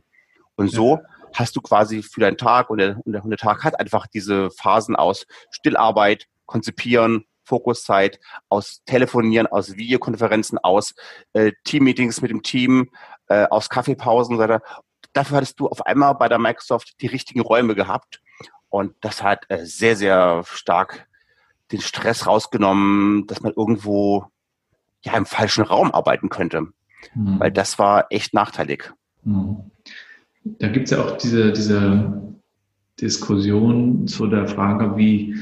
[0.55, 0.99] Und so
[1.33, 4.95] hast du quasi für deinen Tag und der, und der Tag hat einfach diese Phasen
[4.95, 10.93] aus Stillarbeit, Konzipieren, Fokuszeit, aus Telefonieren, aus Videokonferenzen, aus
[11.33, 12.89] äh, Teammeetings mit dem Team,
[13.27, 14.37] äh, aus Kaffeepausen.
[15.13, 18.21] Dafür hattest du auf einmal bei der Microsoft die richtigen Räume gehabt.
[18.69, 21.07] Und das hat äh, sehr, sehr stark
[21.71, 24.25] den Stress rausgenommen, dass man irgendwo
[25.03, 26.67] ja im falschen Raum arbeiten könnte.
[27.13, 27.39] Mhm.
[27.39, 28.91] Weil das war echt nachteilig.
[29.23, 29.71] Mhm.
[30.43, 32.21] Da gibt es ja auch diese, diese
[32.99, 35.35] Diskussion zu der Frage, wie,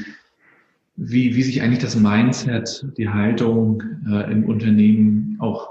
[0.96, 5.70] wie, wie sich eigentlich das Mindset, die Haltung äh, im Unternehmen auch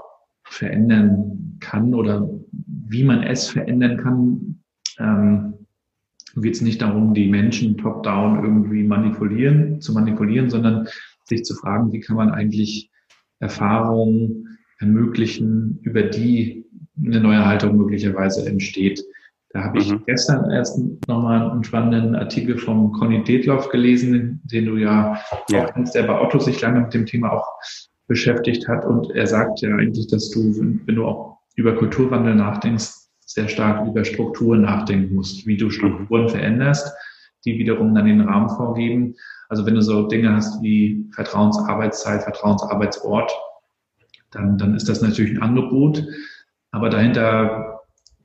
[0.52, 4.62] verändern kann oder wie man es verändern kann,
[4.98, 5.54] ähm,
[6.36, 10.88] geht es nicht darum, die Menschen top-down irgendwie manipulieren, zu manipulieren, sondern
[11.24, 12.90] sich zu fragen, wie kann man eigentlich
[13.38, 16.64] Erfahrungen ermöglichen, über die
[17.02, 19.02] eine neue Haltung möglicherweise entsteht.
[19.50, 20.02] Da habe ich mhm.
[20.06, 25.18] gestern erst nochmal einen spannenden Artikel von Conny Detloff gelesen, den du ja,
[25.50, 25.64] ja.
[25.64, 27.46] auch kennst, der bei Otto sich lange mit dem Thema auch
[28.06, 28.84] beschäftigt hat.
[28.84, 30.54] Und er sagt ja eigentlich, dass du,
[30.86, 32.90] wenn du auch über Kulturwandel nachdenkst,
[33.24, 36.92] sehr stark über Strukturen nachdenken musst, wie du Strukturen veränderst,
[37.44, 39.14] die wiederum dann den Rahmen vorgeben.
[39.48, 43.32] Also wenn du so Dinge hast wie Vertrauensarbeitszeit, Vertrauensarbeitsort,
[44.30, 46.04] dann, dann ist das natürlich ein Angebot.
[46.70, 47.80] Aber dahinter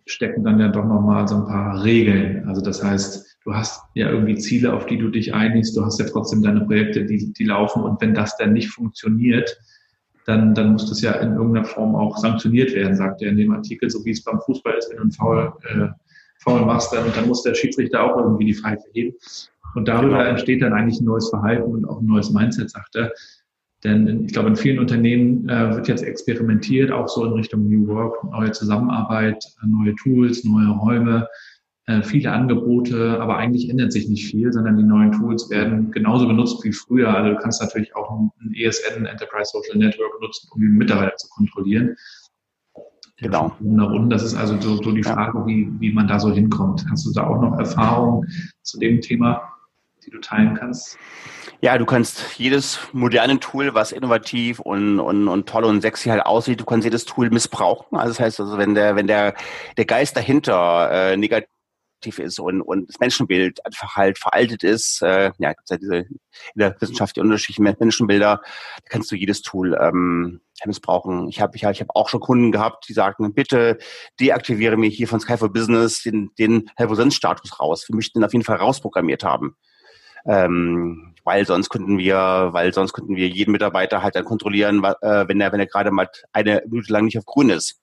[0.05, 2.47] stecken dann ja doch nochmal so ein paar Regeln.
[2.47, 5.99] Also das heißt, du hast ja irgendwie Ziele, auf die du dich einigst, du hast
[6.01, 7.81] ja trotzdem deine Projekte, die, die laufen.
[7.81, 9.57] Und wenn das dann nicht funktioniert,
[10.25, 13.53] dann, dann muss das ja in irgendeiner Form auch sanktioniert werden, sagt er in dem
[13.53, 15.87] Artikel, so wie es beim Fußball ist, wenn du einen Foul, äh,
[16.39, 19.15] Foul machst, dann, dann muss der Schiedsrichter auch irgendwie die Pfeife heben.
[19.75, 20.29] Und darüber genau.
[20.29, 23.13] entsteht dann eigentlich ein neues Verhalten und auch ein neues Mindset, sagt er.
[23.85, 27.87] Denn ich glaube, in vielen Unternehmen äh, wird jetzt experimentiert, auch so in Richtung New
[27.87, 31.29] Work, neue Zusammenarbeit, neue Tools, neue Räume,
[31.87, 36.27] äh, viele Angebote, aber eigentlich ändert sich nicht viel, sondern die neuen Tools werden genauso
[36.27, 37.15] benutzt wie früher.
[37.15, 41.15] Also du kannst natürlich auch ein ESN, ein Enterprise Social Network nutzen, um die Mitarbeiter
[41.15, 41.95] zu kontrollieren.
[43.19, 43.55] Genau.
[44.09, 45.47] Das ist also so, so die Frage, ja.
[45.47, 46.85] wie, wie man da so hinkommt.
[46.91, 48.27] Hast du da auch noch Erfahrungen
[48.61, 49.41] zu dem Thema,
[50.05, 50.97] die du teilen kannst?
[51.61, 56.25] Ja, du kannst jedes moderne Tool, was innovativ und, und, und toll und sexy halt
[56.25, 57.97] aussieht, du kannst jedes Tool missbrauchen.
[57.97, 59.33] Also das heißt also, wenn der, wenn der,
[59.77, 61.49] der Geist dahinter äh, negativ
[62.05, 65.01] ist und, und das Menschenbild einfach halt veraltet ist.
[65.01, 68.41] Äh, ja, gibt ja diese in der Wissenschaft die unterschiedlichen Menschenbilder.
[68.43, 71.27] Da kannst du jedes Tool ähm, missbrauchen.
[71.27, 73.77] Ich habe ich, ich hab auch schon Kunden gehabt, die sagten, bitte
[74.19, 77.85] deaktiviere mir hier von Sky for Business den, den Helvosenz-Status raus.
[77.87, 79.55] Wir möchten den auf jeden Fall rausprogrammiert haben.
[80.25, 85.27] Ähm, weil sonst könnten wir, weil sonst könnten wir jeden Mitarbeiter halt dann kontrollieren, äh,
[85.27, 87.81] wenn er, wenn er gerade mal eine Minute lang nicht auf grün ist.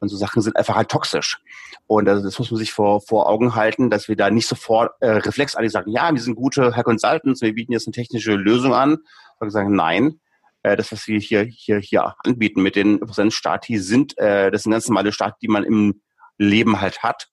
[0.00, 1.38] Und so Sachen sind einfach halt toxisch.
[1.86, 4.92] Und also das muss man sich vor, vor Augen halten, dass wir da nicht sofort
[5.00, 8.74] äh, reflexartig sagen, ja, wir sind gute Herr Consultants, wir bieten jetzt eine technische Lösung
[8.74, 8.98] an.
[9.38, 10.20] Und sagen, nein,
[10.62, 14.72] äh, das, was wir hier, hier, hier anbieten mit den Präsenzstati, sind, äh, das sind
[14.72, 16.02] ganz normale Stati, die man im
[16.36, 17.28] Leben halt hat.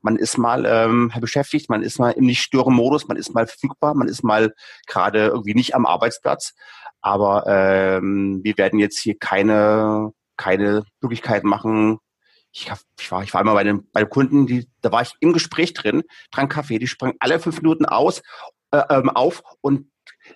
[0.00, 4.08] Man ist mal ähm, beschäftigt, man ist mal im Nicht-Stören-Modus, man ist mal verfügbar, man
[4.08, 4.54] ist mal
[4.86, 6.54] gerade irgendwie nicht am Arbeitsplatz.
[7.00, 11.98] Aber ähm, wir werden jetzt hier keine, keine Möglichkeit machen.
[12.52, 15.02] Ich, hab, ich, war, ich war einmal bei den, bei den Kunden, die, da war
[15.02, 18.22] ich im Gespräch drin, trank Kaffee, die sprangen alle fünf Minuten aus,
[18.70, 19.90] äh, ähm, auf und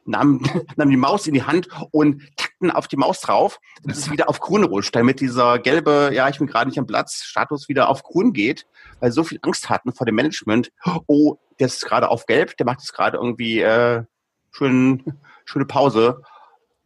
[0.04, 0.40] nahmen,
[0.76, 4.28] nahmen die Maus in die Hand und tackten auf die Maus drauf, dass es wieder
[4.28, 7.88] auf grün rutscht, damit dieser gelbe, ja, ich bin gerade nicht am Platz, Status wieder
[7.88, 8.66] auf grün geht,
[9.00, 10.70] weil sie so viel Angst hatten vor dem Management.
[11.06, 14.04] Oh, der ist gerade auf gelb, der macht jetzt gerade irgendwie äh,
[14.50, 15.04] schön,
[15.44, 16.22] schöne Pause.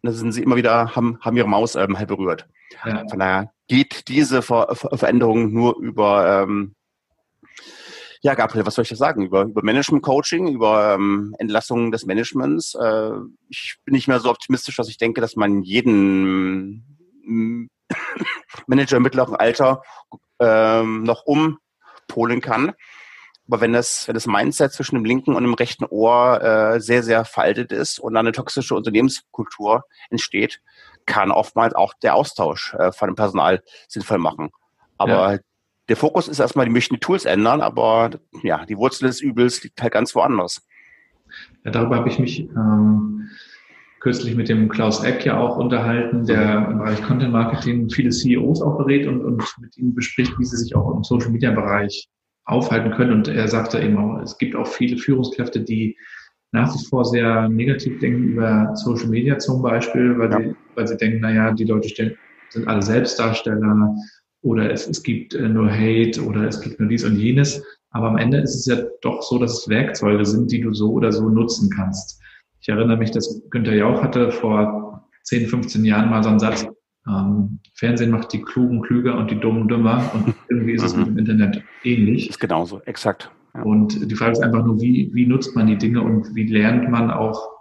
[0.03, 2.49] Und da sind sie immer wieder, haben, haben ihre Maus ähm, halt berührt.
[2.85, 3.05] Ja.
[3.09, 6.75] Von daher geht diese Ver Ver Veränderung nur über ähm,
[8.23, 9.23] ja, Gabriel, was soll ich da sagen?
[9.23, 12.75] Über, über Management-Coaching, über ähm, Entlassungen des Managements.
[12.75, 13.11] Äh,
[13.49, 16.83] ich bin nicht mehr so optimistisch, dass ich denke, dass man jeden
[17.25, 17.69] mm,
[18.67, 19.83] Manager im mittleren Alter
[20.41, 22.73] ähm, noch umpolen kann.
[23.49, 27.05] Aber wenn das, wenn das Mindset zwischen dem linken und dem rechten Ohr äh, sehr,
[27.05, 30.61] sehr veraltet ist und eine toxische Unternehmenskultur entsteht,
[31.07, 34.51] kann oftmals auch der Austausch äh, von dem Personal sinnvoll machen.
[34.99, 35.39] Aber ja
[35.89, 38.11] der Fokus ist erstmal, die möchten die Tools ändern, aber
[38.43, 40.67] ja, die Wurzel des Übels liegt halt ganz woanders.
[41.65, 43.29] Ja, darüber habe ich mich ähm,
[44.01, 48.63] kürzlich mit dem Klaus Eck ja auch unterhalten, der im Bereich Content Marketing viele CEOs
[48.63, 52.09] auch berät und, und mit ihnen bespricht, wie sie sich auch im Social Media Bereich
[52.45, 53.13] aufhalten können.
[53.13, 55.97] Und er sagte eben auch, es gibt auch viele Führungskräfte, die
[56.57, 60.39] nach wie vor sehr negativ denken über Social Media zum Beispiel, weil, ja.
[60.39, 61.89] sie, weil sie denken, naja, die Leute
[62.49, 63.95] sind alle Selbstdarsteller,
[64.43, 67.63] oder es, es gibt äh, nur Hate oder es gibt nur dies und jenes.
[67.91, 70.93] Aber am Ende ist es ja doch so, dass es Werkzeuge sind, die du so
[70.93, 72.21] oder so nutzen kannst.
[72.61, 76.67] Ich erinnere mich, dass Günther Jauch hatte vor 10, 15 Jahren mal so einen Satz,
[77.09, 81.07] ähm, Fernsehen macht die Klugen klüger und die Dummen dümmer und irgendwie ist es mit
[81.07, 82.31] dem Internet ähnlich.
[82.31, 83.31] Ist genauso, exakt.
[83.65, 86.91] Und die Frage ist einfach nur, wie, wie nutzt man die Dinge und wie lernt
[86.91, 87.57] man auch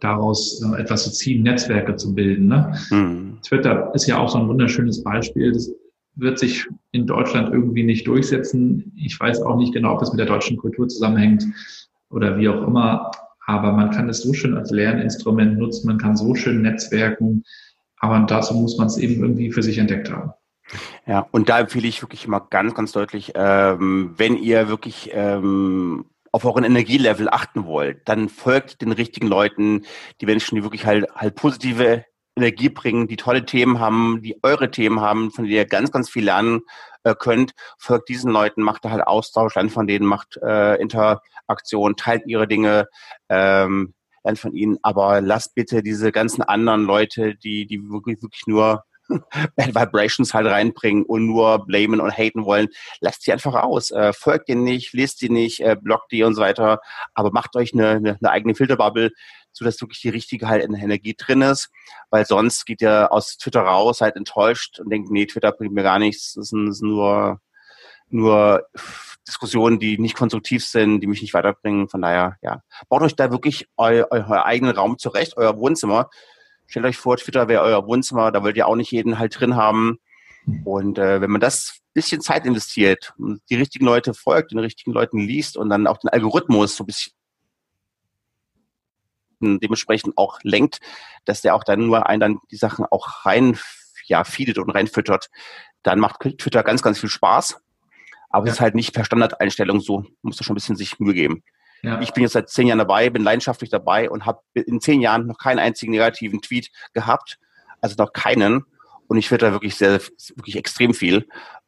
[0.00, 2.46] daraus äh, etwas zu ziehen, Netzwerke zu bilden.
[2.46, 2.74] Ne?
[2.90, 3.38] Mhm.
[3.42, 5.52] Twitter ist ja auch so ein wunderschönes Beispiel.
[5.52, 5.70] Das
[6.14, 8.92] wird sich in Deutschland irgendwie nicht durchsetzen.
[8.96, 11.44] Ich weiß auch nicht genau, ob es mit der deutschen Kultur zusammenhängt
[12.10, 13.10] oder wie auch immer.
[13.46, 17.42] Aber man kann es so schön als Lerninstrument nutzen, man kann so schön netzwerken.
[17.98, 20.32] Aber dazu muss man es eben irgendwie für sich entdeckt haben.
[21.06, 26.06] Ja, und da empfehle ich wirklich immer ganz, ganz deutlich, ähm, wenn ihr wirklich ähm,
[26.32, 29.84] auf euren Energielevel achten wollt, dann folgt den richtigen Leuten,
[30.20, 32.04] die Menschen, die wirklich halt, halt positive
[32.36, 36.08] Energie bringen, die tolle Themen haben, die eure Themen haben, von denen ihr ganz, ganz
[36.08, 36.62] viel lernen
[37.04, 37.52] äh, könnt.
[37.78, 42.48] Folgt diesen Leuten, macht da halt Austausch, lernt von denen, macht äh, Interaktion, teilt ihre
[42.48, 42.88] Dinge,
[43.28, 43.92] ähm,
[44.24, 44.78] lernt von ihnen.
[44.82, 48.84] Aber lasst bitte diese ganzen anderen Leute, die, die wirklich, wirklich nur
[49.56, 52.68] Bad Vibrations halt reinbringen und nur blamen und haten wollen,
[53.00, 53.90] lasst sie einfach aus.
[53.90, 56.80] Äh, folgt ihr nicht, lest die nicht, äh, blockt die und so weiter,
[57.14, 59.10] aber macht euch eine, eine, eine eigene Filterbubble,
[59.52, 61.70] so dass wirklich die richtige halt in Energie drin ist,
[62.10, 65.82] weil sonst geht ihr aus Twitter raus, halt enttäuscht und denkt, nee, Twitter bringt mir
[65.82, 67.40] gar nichts, das sind, das sind nur,
[68.08, 68.66] nur
[69.26, 71.88] Diskussionen, die nicht konstruktiv sind, die mich nicht weiterbringen.
[71.88, 76.10] Von daher, ja, baut euch da wirklich eu, eu, euer eigenen Raum zurecht, euer Wohnzimmer.
[76.66, 79.56] Stellt euch vor, Twitter wäre euer Wohnzimmer, da wollt ihr auch nicht jeden halt drin
[79.56, 79.98] haben.
[80.64, 83.12] Und äh, wenn man das bisschen Zeit investiert,
[83.50, 86.86] die richtigen Leute folgt, den richtigen Leuten liest und dann auch den Algorithmus so ein
[86.86, 87.12] bisschen
[89.40, 90.78] dementsprechend auch lenkt,
[91.24, 93.58] dass der auch dann nur einen dann die Sachen auch rein,
[94.06, 95.30] ja, feedet und reinfüttert,
[95.82, 97.60] dann macht Twitter ganz, ganz viel Spaß.
[98.30, 98.50] Aber ja.
[98.50, 100.04] es ist halt nicht per Standardeinstellung so.
[100.22, 101.42] Muss da schon ein bisschen sich Mühe geben.
[101.82, 102.00] Ja.
[102.00, 105.26] Ich bin jetzt seit zehn Jahren dabei, bin leidenschaftlich dabei und habe in zehn Jahren
[105.26, 107.38] noch keinen einzigen negativen Tweet gehabt.
[107.80, 108.64] Also noch keinen.
[109.08, 110.00] Und ich twitter wirklich sehr,
[110.36, 111.26] wirklich extrem viel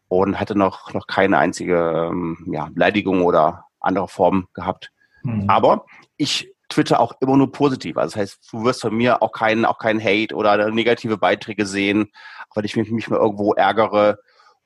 [0.08, 4.90] und hatte noch, noch keine einzige ähm, ja, Beleidigung oder andere Form gehabt.
[5.22, 5.50] Mhm.
[5.50, 5.84] Aber
[6.16, 7.96] ich Twitter auch immer nur positiv.
[7.96, 11.66] Also das heißt, du wirst von mir auch keinen, auch keinen Hate oder negative Beiträge
[11.66, 12.10] sehen,
[12.54, 14.18] weil ich mich, mich mal irgendwo ärgere.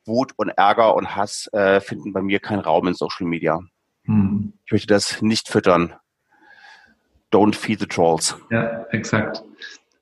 [0.07, 3.61] Wut und Ärger und Hass äh, finden bei mir keinen Raum in Social Media.
[4.09, 4.55] Hm.
[4.65, 5.95] Ich möchte das nicht füttern.
[7.31, 8.37] Don't feed the trolls.
[8.51, 9.45] Ja, exakt.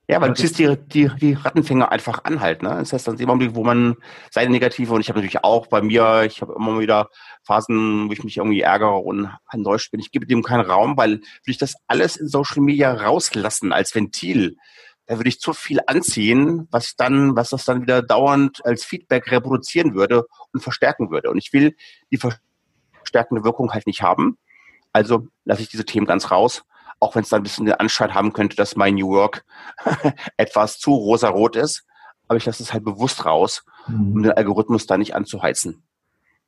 [0.09, 2.63] Ja, weil du ziehst die, die, die Rattenfänger einfach an halt.
[2.63, 2.69] Ne?
[2.69, 3.97] Das heißt, dann man, wo man
[4.31, 7.09] seine negative und ich habe natürlich auch bei mir, ich habe immer wieder
[7.43, 9.99] Phasen, wo ich mich irgendwie ärgere und enttäuscht bin.
[9.99, 13.97] Ich gebe dem keinen Raum, weil will ich das alles in Social Media rauslassen als
[13.97, 14.57] Ventil,
[15.07, 19.31] da würde ich zu viel anziehen, was dann, was das dann wieder dauernd als Feedback
[19.31, 21.31] reproduzieren würde und verstärken würde.
[21.31, 21.77] Und ich will
[22.11, 22.17] die
[23.07, 24.37] verstärkende Wirkung halt nicht haben.
[24.93, 26.65] Also lasse ich diese Themen ganz raus,
[27.01, 29.45] auch wenn es dann ein bisschen den Anschein haben könnte, dass mein New Work
[30.37, 31.85] etwas zu rosarot ist.
[32.29, 34.23] Aber ich lasse es halt bewusst raus, um mhm.
[34.25, 35.83] den Algorithmus da nicht anzuheizen.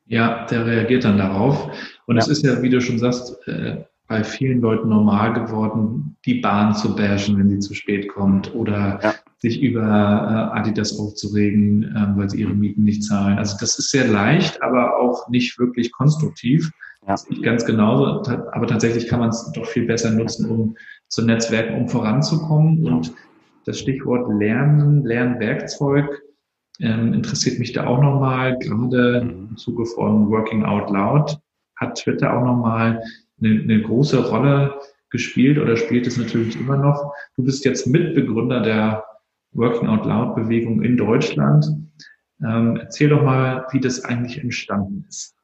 [0.07, 1.71] Ja, der reagiert dann darauf.
[2.07, 2.23] Und ja.
[2.23, 6.75] es ist ja, wie du schon sagst, äh, bei vielen Leuten normal geworden, die Bahn
[6.75, 9.15] zu bashen, wenn sie zu spät kommt oder ja.
[9.37, 13.39] sich über äh, Adidas aufzuregen, äh, weil sie ihre Mieten nicht zahlen.
[13.39, 16.71] Also das ist sehr leicht, aber auch nicht wirklich konstruktiv.
[17.03, 17.09] Ja.
[17.09, 20.77] Das ist ganz genauso, aber tatsächlich kann man es doch viel besser nutzen, um
[21.09, 22.87] zu Netzwerken, um voranzukommen.
[22.87, 23.13] Und
[23.67, 26.23] das Stichwort Lernen, Lernwerkzeug
[26.81, 31.39] ähm, interessiert mich da auch nochmal, gerade im Zuge von Working Out Loud
[31.77, 33.03] hat Twitter auch nochmal
[33.41, 34.75] eine, eine große Rolle
[35.11, 37.13] gespielt oder spielt es natürlich immer noch.
[37.37, 39.05] Du bist jetzt Mitbegründer der
[39.53, 41.67] Working Out Loud Bewegung in Deutschland.
[42.45, 45.38] Ähm, erzähl doch mal, wie das eigentlich entstanden ist.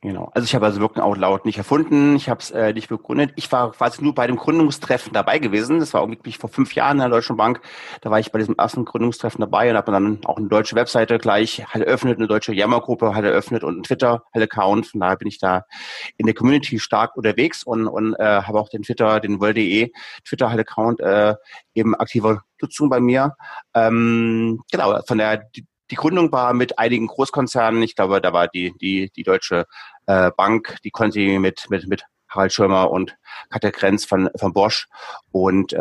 [0.00, 0.30] Genau.
[0.32, 3.32] Also ich habe also Wirken Out Loud nicht erfunden, ich habe es äh, nicht begründet.
[3.34, 5.80] Ich war quasi nur bei dem Gründungstreffen dabei gewesen.
[5.80, 7.60] Das war irgendwie vor fünf Jahren in der Deutschen Bank.
[8.00, 11.18] Da war ich bei diesem ersten Gründungstreffen dabei und habe dann auch eine deutsche Webseite
[11.18, 14.86] gleich halt eröffnet, eine deutsche Yammer-Gruppe halt eröffnet und einen Twitter-Account.
[14.86, 15.64] Von daher bin ich da
[16.16, 19.90] in der Community stark unterwegs und, und äh, habe auch den Twitter, den World.de
[20.24, 21.34] Twitter-Account äh,
[21.74, 23.36] eben aktiver Nutzung bei mir.
[23.74, 27.82] Ähm, genau, von der die, die Gründung war mit einigen Großkonzernen.
[27.82, 29.66] Ich glaube, da war die, die, die Deutsche
[30.06, 33.16] äh, Bank, die Conti mit, mit, mit Harald Schirmer und
[33.50, 34.88] Katja Grenz von, von Bosch.
[35.32, 35.76] Und äh,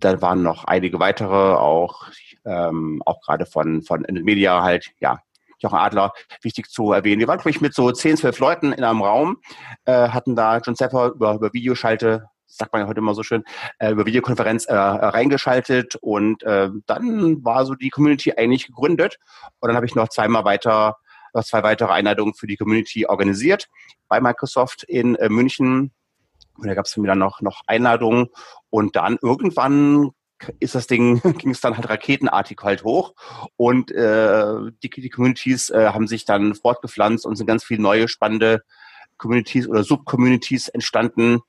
[0.00, 2.08] dann waren noch einige weitere, auch,
[2.44, 5.20] ähm, auch gerade von, von Media halt, ja,
[5.60, 6.12] Jochen Adler,
[6.42, 7.20] wichtig zu erwähnen.
[7.20, 9.38] Wir waren, glaube ich, mit so 10, 12 Leuten in einem Raum,
[9.86, 13.44] äh, hatten da John Zapper über, über Videoschalte sagt man ja heute immer so schön,
[13.78, 19.18] äh, über Videokonferenz äh, reingeschaltet und äh, dann war so die Community eigentlich gegründet
[19.60, 20.96] und dann habe ich noch zweimal weiter,
[21.32, 23.68] noch zwei weitere Einladungen für die Community organisiert
[24.08, 25.92] bei Microsoft in äh, München.
[26.56, 28.28] Und da gab es dann noch, noch Einladungen
[28.70, 30.10] und dann irgendwann
[30.60, 33.14] ist das Ding, ging es dann halt raketenartig halt hoch
[33.56, 38.08] und äh, die, die Communities äh, haben sich dann fortgepflanzt und sind ganz viele neue
[38.08, 38.62] spannende
[39.16, 41.40] Communities oder Subcommunities entstanden,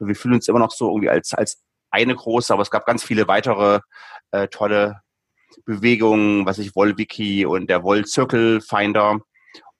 [0.00, 3.02] wir fühlen uns immer noch so irgendwie als, als eine große, aber es gab ganz
[3.02, 3.80] viele weitere
[4.30, 5.00] äh, tolle
[5.64, 9.20] Bewegungen, was ich Wollwiki und der Woll Circle Finder.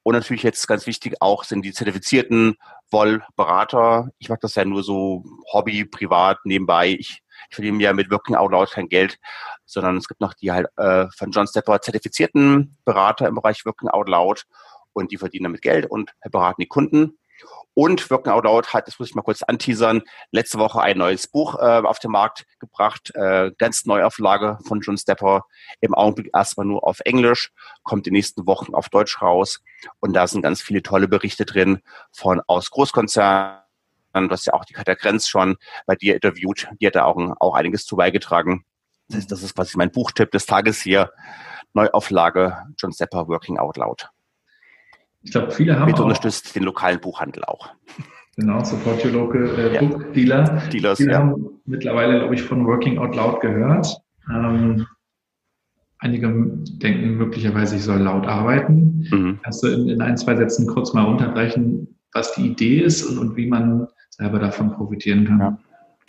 [0.02, 2.56] Und natürlich jetzt ganz wichtig auch sind die zertifizierten
[2.90, 4.10] Wollberater.
[4.18, 6.90] Ich mache das ja nur so Hobby, privat, nebenbei.
[6.90, 9.18] Ich, ich verdiene ja mit Working Out Loud kein Geld,
[9.64, 13.88] sondern es gibt noch die halt äh, von John Stepper zertifizierten Berater im Bereich Working
[13.88, 14.44] Out Loud
[14.92, 17.18] und die verdienen damit Geld und beraten die Kunden.
[17.74, 21.26] Und Working Out Loud hat, das muss ich mal kurz anteasern, letzte Woche ein neues
[21.26, 25.45] Buch äh, auf den Markt gebracht, äh, ganz Neuauflage von John Stepper,
[25.80, 27.51] im Augenblick erstmal nur auf Englisch,
[27.82, 29.61] kommt die nächsten Wochen auf Deutsch raus.
[30.01, 31.82] Und da sind ganz viele tolle Berichte drin
[32.12, 33.61] von aus Großkonzernen.
[34.14, 36.68] Du hast ja auch die Katja Grenz schon bei dir interviewt.
[36.80, 38.64] Die hat da auch, auch einiges zu beigetragen.
[39.09, 41.12] Das ist, das ist quasi mein Buchtipp des Tages hier.
[41.74, 44.09] Neuauflage John Stepper Working Out Loud.
[45.26, 45.90] Ich glaube, viele haben.
[45.90, 47.68] Mit unterstützt den lokalen Buchhandel auch.
[48.36, 49.80] Genau, Support Your Local äh, ja.
[49.80, 50.62] Book Dealer.
[50.72, 51.18] Dealers, viele ja.
[51.18, 53.96] haben mittlerweile, glaube ich, von Working Out Loud gehört.
[54.30, 54.86] Ähm,
[55.98, 59.08] einige denken möglicherweise, ich soll laut arbeiten.
[59.10, 59.40] Mhm.
[59.42, 63.18] Kannst du in, in, ein, zwei Sätzen kurz mal runterbrechen, was die Idee ist und,
[63.18, 65.40] und wie man selber davon profitieren kann?
[65.40, 65.58] Ja.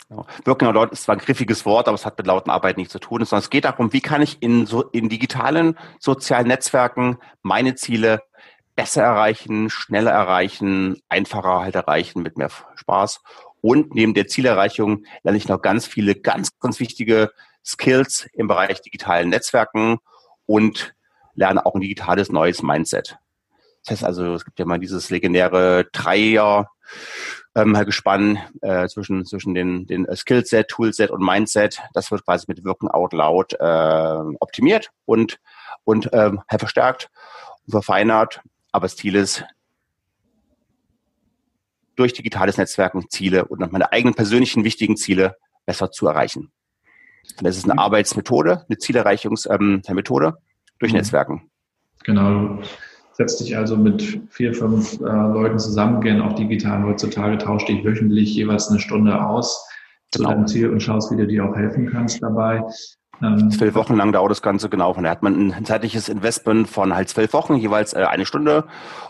[0.08, 0.26] Genau.
[0.46, 2.92] Working out loud ist zwar ein griffiges Wort, aber es hat mit lauten Arbeit nichts
[2.92, 7.18] zu tun, sondern es geht darum, wie kann ich in, so, in digitalen sozialen Netzwerken
[7.42, 8.20] meine Ziele
[8.78, 13.20] besser erreichen, schneller erreichen, einfacher halt erreichen mit mehr Spaß.
[13.60, 17.32] Und neben der Zielerreichung lerne ich noch ganz viele ganz, ganz wichtige
[17.66, 19.98] Skills im Bereich digitalen Netzwerken
[20.46, 20.94] und
[21.34, 23.18] lerne auch ein digitales neues Mindset.
[23.82, 26.70] Das heißt also, es gibt ja mal dieses legendäre Dreier
[27.56, 31.82] ähm, Gespann äh, zwischen, zwischen den, den Skillset, Toolset und Mindset.
[31.94, 35.40] Das wird quasi mit Wirken Out Loud äh, optimiert und,
[35.82, 37.10] und ähm, verstärkt
[37.66, 38.40] und verfeinert.
[38.72, 39.44] Aber das Ziel ist,
[41.98, 46.52] durch digitales Netzwerken Ziele und meine eigenen persönlichen wichtigen Ziele besser zu erreichen.
[47.36, 50.34] Und das ist eine Arbeitsmethode, eine Zielerreichungsmethode ähm,
[50.78, 50.98] durch mhm.
[50.98, 51.50] Netzwerken.
[52.04, 52.60] Genau.
[53.12, 57.84] Setz dich also mit vier, fünf äh, Leuten zusammen, gern auch digital heutzutage, tauscht dich
[57.84, 59.66] wöchentlich jeweils eine Stunde aus
[60.12, 60.28] genau.
[60.28, 62.62] zu deinem Ziel und schaust, wie du dir auch helfen kannst dabei.
[63.22, 64.94] Ähm, zwölf Wochen lang dauert das Ganze, genau.
[64.94, 68.64] Von daher hat man ein zeitliches Investment von halt zwölf Wochen, jeweils äh, eine Stunde.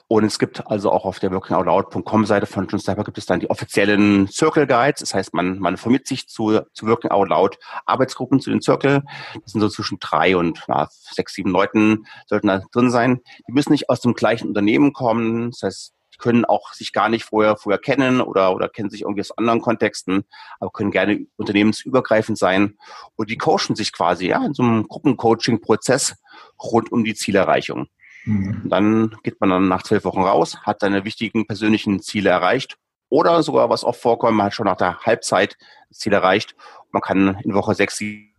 [0.07, 3.41] Und es gibt also auch auf der workingoutloud.com Seite von John Sniper gibt es dann
[3.41, 5.01] die offiziellen Circle Guides.
[5.01, 9.03] Das heißt, man, man vermittelt sich zu, zu Working Out Loud Arbeitsgruppen zu den Circle.
[9.43, 13.21] Das sind so zwischen drei und na, sechs, sieben Leuten sollten da drin sein.
[13.47, 15.51] Die müssen nicht aus dem gleichen Unternehmen kommen.
[15.51, 19.21] Das heißt, können auch sich gar nicht vorher, vorher kennen oder, oder kennen sich irgendwie
[19.21, 20.25] aus anderen Kontexten,
[20.61, 22.77] aber können gerne unternehmensübergreifend sein.
[23.17, 26.17] Und die coachen sich quasi ja, in so einem Gruppencoaching-Prozess
[26.61, 27.87] rund um die Zielerreichung.
[28.25, 28.63] Mhm.
[28.69, 32.77] Dann geht man dann nach zwölf Wochen raus, hat seine wichtigen persönlichen Ziele erreicht
[33.09, 35.57] oder sogar, was oft vorkommt, man hat schon nach der Halbzeit
[35.89, 36.55] das Ziel erreicht.
[36.91, 38.35] Man kann in Woche sechs, sieben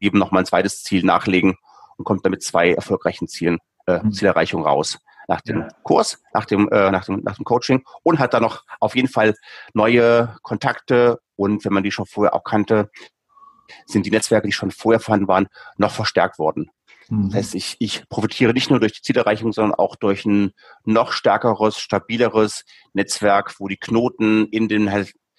[0.00, 1.56] nochmal ein zweites Ziel nachlegen
[1.96, 4.12] und kommt damit zwei erfolgreichen Zielen, äh, mhm.
[4.12, 4.98] Zielerreichung raus
[5.30, 5.68] nach dem ja.
[5.84, 9.08] Kurs, nach dem, äh, nach, dem, nach dem Coaching und hat dann noch auf jeden
[9.08, 9.36] Fall
[9.74, 12.90] neue Kontakte und wenn man die schon vorher auch kannte,
[13.86, 16.72] sind die Netzwerke, die schon vorher vorhanden waren, noch verstärkt worden.
[17.08, 17.28] Mhm.
[17.28, 20.50] Das heißt, ich, ich profitiere nicht nur durch die Zielerreichung, sondern auch durch ein
[20.84, 24.90] noch stärkeres, stabileres Netzwerk, wo die Knoten in dem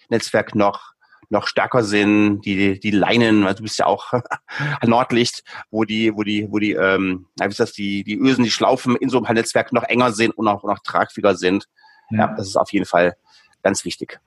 [0.07, 0.90] Netzwerk noch
[1.29, 4.11] noch stärker sind, die, die Leinen, also du bist ja auch
[4.85, 8.51] Nordlicht, wo die, wo die, wo die, ähm, wie ist das, die, die Ösen, die
[8.51, 11.67] Schlaufen in so einem Netzwerk noch enger sind und auch noch tragfähiger sind.
[12.09, 12.19] Ja.
[12.19, 13.15] ja, das ist auf jeden Fall
[13.63, 14.19] ganz wichtig.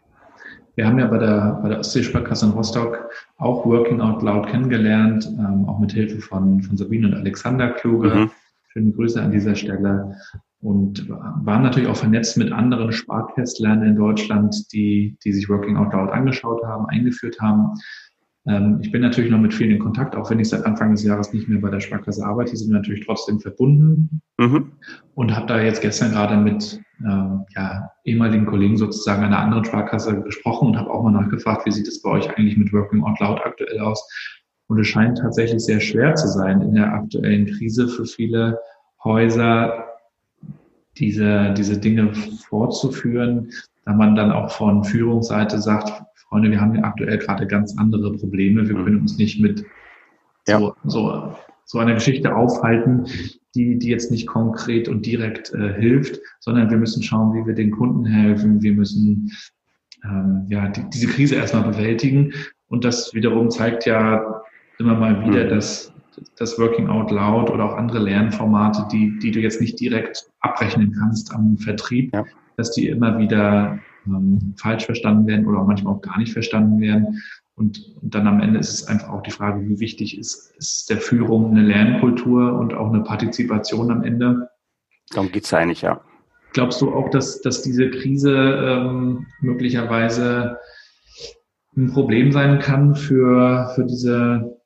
[0.77, 5.27] Wir haben ja bei der, bei der Ostseesparkasse in Rostock auch Working Out Loud kennengelernt,
[5.27, 8.09] ähm, auch mit Hilfe von, von Sabine und Alexander Kluge.
[8.13, 8.31] Mhm.
[8.73, 10.17] Schöne Grüße an dieser Stelle
[10.65, 15.93] und waren natürlich auch vernetzt mit anderen Sparkastlern in Deutschland, die, die sich Working Out
[15.93, 17.75] Loud angeschaut haben, eingeführt haben.
[18.47, 21.05] Ähm, ich bin natürlich noch mit vielen in Kontakt, auch wenn ich seit Anfang des
[21.05, 24.73] Jahres nicht mehr bei der Sparkasse arbeite, sind wir natürlich trotzdem verbunden mhm.
[25.15, 30.23] und habe da jetzt gestern gerade mit ähm, ja, ehemaligen Kollegen sozusagen einer anderen Sparkasse
[30.23, 33.21] gesprochen und habe auch mal nachgefragt, wie sieht es bei euch eigentlich mit Working Out
[33.21, 34.03] Loud aktuell aus?
[34.69, 38.59] Und es scheint tatsächlich sehr schwer zu sein in der aktuellen Krise für viele
[39.05, 39.94] Häuser,
[40.99, 42.13] diese, diese Dinge
[42.49, 43.51] fortzuführen,
[43.85, 45.93] da man dann auch von Führungsseite sagt,
[46.29, 49.65] Freunde, wir haben ja aktuell gerade ganz andere Probleme, wir können uns nicht mit
[50.49, 50.59] ja.
[50.59, 51.35] so, so,
[51.65, 53.07] so einer Geschichte aufhalten,
[53.55, 57.55] die, die jetzt nicht konkret und direkt äh, hilft, sondern wir müssen schauen, wie wir
[57.55, 59.31] den Kunden helfen, wir müssen
[60.05, 62.33] ähm, ja die, diese Krise erstmal bewältigen
[62.69, 64.43] und das wiederum zeigt ja
[64.79, 65.51] immer mal wieder, mhm.
[65.51, 65.94] dass
[66.37, 70.95] das Working Out Loud oder auch andere Lernformate, die, die du jetzt nicht direkt abrechnen
[70.99, 72.25] kannst am Vertrieb, ja.
[72.57, 77.23] dass die immer wieder ähm, falsch verstanden werden oder manchmal auch gar nicht verstanden werden.
[77.57, 80.91] Und, und dann am Ende ist es einfach auch die Frage, wie wichtig ist, ist
[80.91, 84.49] der Führung eine Lernkultur und auch eine Partizipation am Ende.
[85.11, 86.01] Darum geht's eigentlich, ja.
[86.53, 90.59] Glaubst du auch, dass, dass diese Krise ähm, möglicherweise
[91.77, 94.57] ein Problem sein kann für, für diese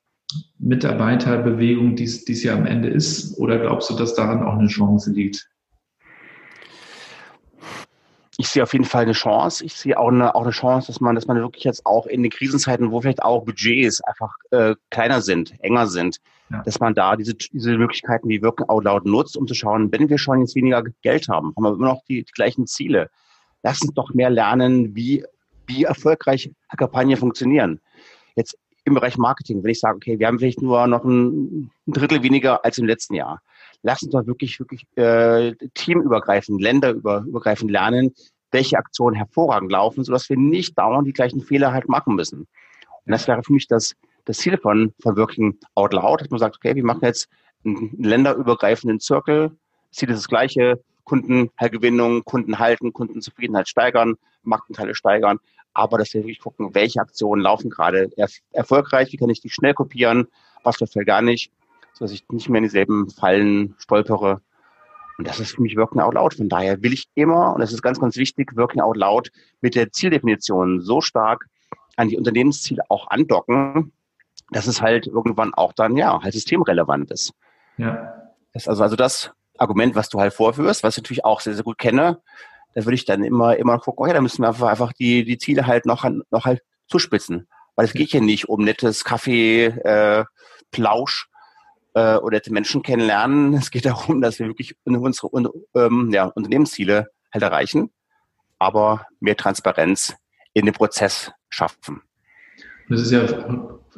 [0.59, 3.39] Mitarbeiterbewegung, die es ja am Ende ist?
[3.39, 5.49] Oder glaubst du, dass daran auch eine Chance liegt?
[8.41, 9.65] Ich sehe auf jeden Fall eine Chance.
[9.65, 12.23] Ich sehe auch eine, auch eine Chance, dass man, dass man wirklich jetzt auch in
[12.23, 16.19] den Krisenzeiten, wo vielleicht auch Budgets einfach äh, kleiner sind, enger sind,
[16.51, 16.63] ja.
[16.63, 20.09] dass man da diese, diese Möglichkeiten wie Wirken Out Loud nutzt, um zu schauen, wenn
[20.09, 23.11] wir schon jetzt weniger Geld haben, haben wir immer noch die, die gleichen Ziele.
[23.65, 25.25] Lass uns doch mehr lernen, wie,
[25.67, 27.81] wie erfolgreich Kampagnen funktionieren.
[28.37, 28.57] Jetzt
[28.89, 32.65] im Bereich Marketing, wenn ich sage, okay, wir haben vielleicht nur noch ein, Drittel weniger
[32.65, 33.41] als im letzten Jahr.
[33.83, 38.13] Lass uns doch wirklich, wirklich äh, teamübergreifend, länderübergreifend lernen,
[38.51, 42.41] welche Aktionen hervorragend laufen, sodass wir nicht dauernd die gleichen Fehler halt machen müssen.
[42.41, 46.41] Und das wäre für mich das, das Ziel von, von Working Out Loud, dass man
[46.41, 47.29] sagt, okay, wir machen jetzt
[47.65, 49.53] einen länderübergreifenden Circle.
[49.91, 55.39] Ziel ist das gleiche, Kundengewinnung, Kunden halten, Kundenzufriedenheit steigern, Marktanteile steigern
[55.79, 59.49] aber dass wir wirklich gucken, welche Aktionen laufen gerade er erfolgreich, wie kann ich die
[59.49, 60.27] schnell kopieren,
[60.65, 61.53] was verfällt gar nicht,
[61.93, 64.41] sodass ich nicht mehr in dieselben Fallen stolpere.
[65.19, 66.35] Und das ist für mich Working Out Loud.
[66.35, 69.77] Von daher will ich immer, und das ist ganz, ganz wichtig, Working Out Loud mit
[69.77, 71.47] der Zieldefinition so stark
[71.97, 73.93] an die Unternehmensziele auch andocken,
[74.51, 77.33] dass es halt irgendwann auch dann, ja, halt systemrelevant ist.
[77.77, 78.33] Ja.
[78.53, 81.55] Das ist also, also das Argument, was du halt vorführst, was ich natürlich auch sehr,
[81.55, 82.21] sehr gut kenne,
[82.79, 85.37] da würde ich dann immer, immer gucken, okay, da müssen wir einfach, einfach die, die
[85.37, 87.49] Ziele halt noch, noch halt zuspitzen.
[87.75, 90.25] Weil es geht hier nicht um nettes Kaffee, äh,
[90.71, 91.29] Plausch
[91.95, 93.55] äh, oder nette Menschen kennenlernen.
[93.59, 95.29] Es geht darum, dass wir wirklich unsere
[95.75, 97.91] ähm, ja, Unternehmensziele halt erreichen,
[98.61, 100.15] aber mehr Transparenz
[100.53, 102.03] in den Prozess schaffen.
[102.89, 103.23] Das ist ja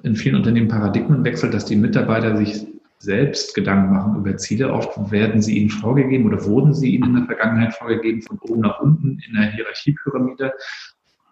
[0.03, 2.67] in vielen Unternehmen Paradigmenwechsel, dass die Mitarbeiter sich
[3.01, 4.73] selbst Gedanken machen über Ziele.
[4.73, 8.61] Oft werden sie ihnen vorgegeben oder wurden sie ihnen in der Vergangenheit vorgegeben, von oben
[8.61, 10.53] nach unten in der Hierarchiepyramide.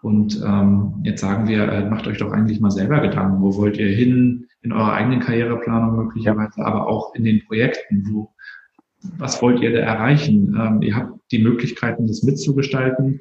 [0.01, 3.77] Und ähm, jetzt sagen wir, äh, macht euch doch eigentlich mal selber Gedanken, wo wollt
[3.77, 8.33] ihr hin in eurer eigenen Karriereplanung möglicherweise, aber auch in den Projekten, wo
[9.17, 10.57] was wollt ihr da erreichen?
[10.59, 13.19] Ähm, ihr habt die Möglichkeiten, das mitzugestalten,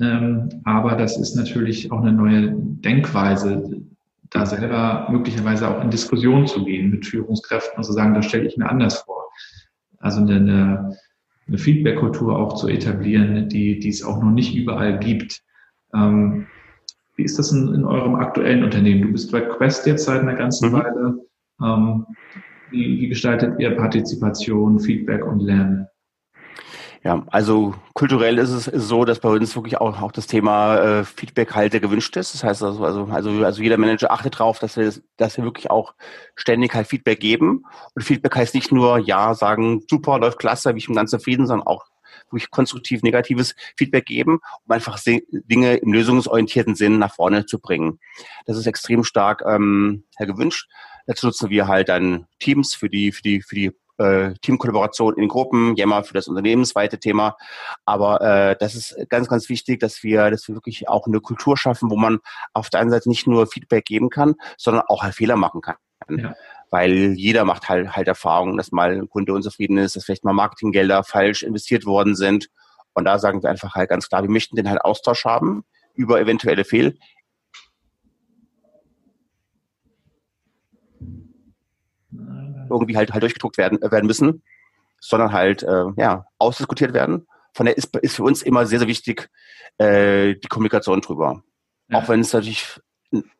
[0.00, 3.82] ähm, aber das ist natürlich auch eine neue Denkweise,
[4.30, 8.46] da selber möglicherweise auch in Diskussion zu gehen mit Führungskräften und zu sagen, das stelle
[8.46, 9.28] ich mir anders vor.
[9.98, 10.96] Also eine,
[11.46, 15.42] eine Feedback-Kultur auch zu etablieren, die, die es auch noch nicht überall gibt.
[15.92, 16.46] Ähm,
[17.16, 19.02] wie ist das in, in, eurem aktuellen Unternehmen?
[19.02, 20.72] Du bist bei Quest jetzt seit einer ganzen mhm.
[20.72, 21.18] Weile.
[21.62, 22.06] Ähm,
[22.70, 25.86] wie, wie gestaltet ihr Partizipation, Feedback und Lernen?
[27.02, 31.04] Ja, also kulturell ist es so, dass bei uns wirklich auch, auch das Thema äh,
[31.04, 32.34] Feedback halt gewünscht ist.
[32.34, 35.70] Das heißt also, also, also, also jeder Manager achtet darauf, dass wir, dass wir wirklich
[35.70, 35.94] auch
[36.34, 37.64] ständig halt Feedback geben.
[37.94, 41.66] Und Feedback heißt nicht nur, ja, sagen, super, läuft klasse, ich bin ganz zufrieden, sondern
[41.66, 41.86] auch
[42.30, 47.98] wirklich konstruktiv negatives Feedback geben, um einfach Dinge im lösungsorientierten Sinn nach vorne zu bringen.
[48.44, 50.68] Das ist extrem stark ähm, gewünscht.
[51.06, 55.28] Dazu nutzen wir halt dann Teams für die, für die, für die äh, Teamkollaboration in
[55.28, 57.36] Gruppen, Yammer für das unternehmensweite Thema.
[57.84, 61.56] Aber äh, das ist ganz, ganz wichtig, dass wir, dass wir wirklich auch eine Kultur
[61.56, 62.18] schaffen, wo man
[62.54, 65.76] auf der einen Seite nicht nur Feedback geben kann, sondern auch halt Fehler machen kann.
[66.08, 66.34] Ja.
[66.70, 70.32] Weil jeder macht halt, halt Erfahrungen, dass mal ein Kunde unzufrieden ist, dass vielleicht mal
[70.32, 72.48] Marketinggelder falsch investiert worden sind.
[72.94, 76.20] Und da sagen wir einfach halt ganz klar, wir möchten den halt Austausch haben über
[76.20, 76.96] eventuelle Fehl
[82.70, 84.42] irgendwie halt, halt durchgedruckt werden, äh, werden müssen,
[85.00, 87.26] sondern halt äh, ja, ausdiskutiert werden.
[87.54, 89.28] Von der ist, ist für uns immer sehr, sehr wichtig
[89.78, 91.42] äh, die Kommunikation drüber.
[91.88, 91.98] Ja.
[91.98, 92.80] Auch wenn es natürlich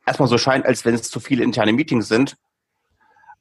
[0.07, 2.37] erstmal so scheint, als wenn es zu viele interne Meetings sind.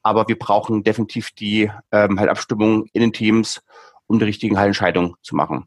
[0.04, 3.62] Aber wir brauchen definitiv die ähm, halt Abstimmung in den Teams,
[4.08, 5.66] um die richtigen halt Entscheidungen zu machen.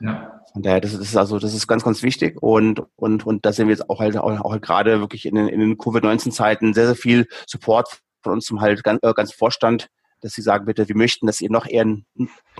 [0.00, 0.42] Ja.
[0.52, 3.68] Von daher, das ist also, das ist ganz, ganz wichtig und, und, und da sehen
[3.68, 6.96] wir jetzt auch halt, auch, auch gerade wirklich in den, in den Covid-19-Zeiten sehr, sehr
[6.96, 9.88] viel Support von uns zum halt ganz, äh, ganz Vorstand,
[10.20, 11.84] dass sie sagen, bitte, wir möchten, dass ihr noch eher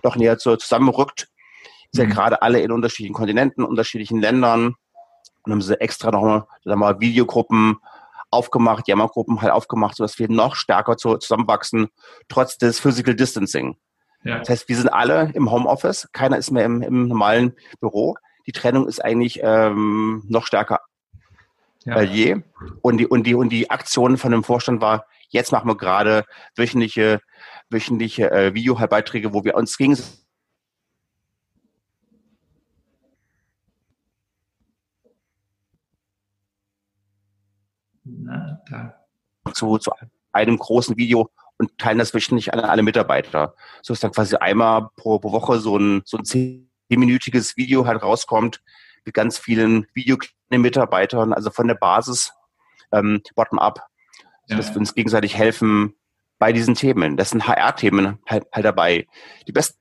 [0.03, 1.29] noch näher zu, zusammenrückt.
[1.93, 2.13] Seid mhm.
[2.13, 4.75] gerade alle in unterschiedlichen Kontinenten, unterschiedlichen Ländern
[5.45, 7.79] und haben sie extra nochmal mal, Videogruppen
[8.31, 11.89] aufgemacht, Jammergruppen halt aufgemacht, sodass wir noch stärker zu, zusammenwachsen,
[12.29, 13.77] trotz des Physical Distancing.
[14.25, 14.39] Ja.
[14.39, 18.17] Das heißt, wir sind alle im Homeoffice, keiner ist mehr im, im normalen Büro.
[18.47, 20.81] Die Trennung ist eigentlich ähm, noch stärker
[21.85, 21.95] ja.
[21.95, 22.43] als je.
[22.81, 26.27] Und die, und, die, und die Aktion von dem Vorstand war, Jetzt machen wir gerade
[26.57, 27.21] wöchentliche,
[27.71, 30.27] wöchentliche äh, Videobeiträge, wo wir uns gegenseitig
[39.55, 39.91] zu, zu
[40.33, 43.55] einem großen Video und teilen das wöchentlich an alle Mitarbeiter.
[43.81, 48.03] So ist dann quasi einmal pro, pro Woche so ein, so ein zehnminütiges Video halt
[48.03, 48.63] rauskommt
[49.07, 52.33] mit ganz vielen Videomitarbeitern, also von der Basis
[52.93, 53.92] ähm, bottom-up
[54.49, 54.57] ja.
[54.57, 55.95] dass wir uns gegenseitig helfen
[56.39, 57.17] bei diesen Themen.
[57.17, 59.07] Das sind HR-Themen halt, halt dabei.
[59.47, 59.79] Die besten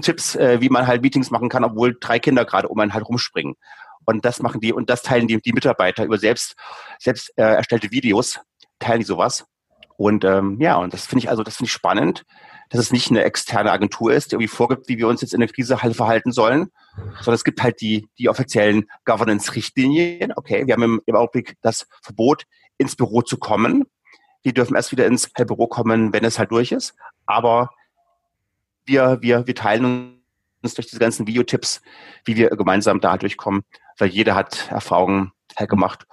[0.00, 3.06] Tipps, äh, wie man halt Meetings machen kann, obwohl drei Kinder gerade um einen halt
[3.06, 3.56] rumspringen.
[4.04, 6.54] Und das machen die und das teilen die, die Mitarbeiter über selbst,
[6.98, 8.40] selbst äh, erstellte Videos,
[8.78, 9.46] teilen die sowas.
[9.96, 12.24] Und ähm, ja, und das finde ich also, das finde ich spannend,
[12.68, 15.40] dass es nicht eine externe Agentur ist, die irgendwie vorgibt, wie wir uns jetzt in
[15.40, 16.70] der Krise halt verhalten sollen,
[17.16, 20.32] sondern es gibt halt die, die offiziellen Governance-Richtlinien.
[20.34, 22.44] Okay, wir haben im, im Augenblick das Verbot,
[22.78, 23.84] ins Büro zu kommen.
[24.44, 26.94] Die dürfen erst wieder ins Büro kommen, wenn es halt durch ist.
[27.24, 27.70] Aber
[28.84, 30.22] wir, wir, wir teilen
[30.62, 31.82] uns durch diese ganzen Videotipps,
[32.24, 33.62] wie wir gemeinsam da durchkommen,
[33.98, 36.06] weil jeder hat Erfahrungen halt gemacht.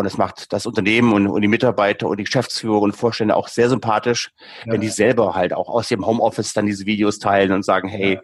[0.00, 3.48] Und es macht das Unternehmen und, und, die Mitarbeiter und die Geschäftsführer und Vorstände auch
[3.48, 4.32] sehr sympathisch,
[4.64, 4.72] ja.
[4.72, 8.14] wenn die selber halt auch aus dem Homeoffice dann diese Videos teilen und sagen, hey,
[8.14, 8.20] ja.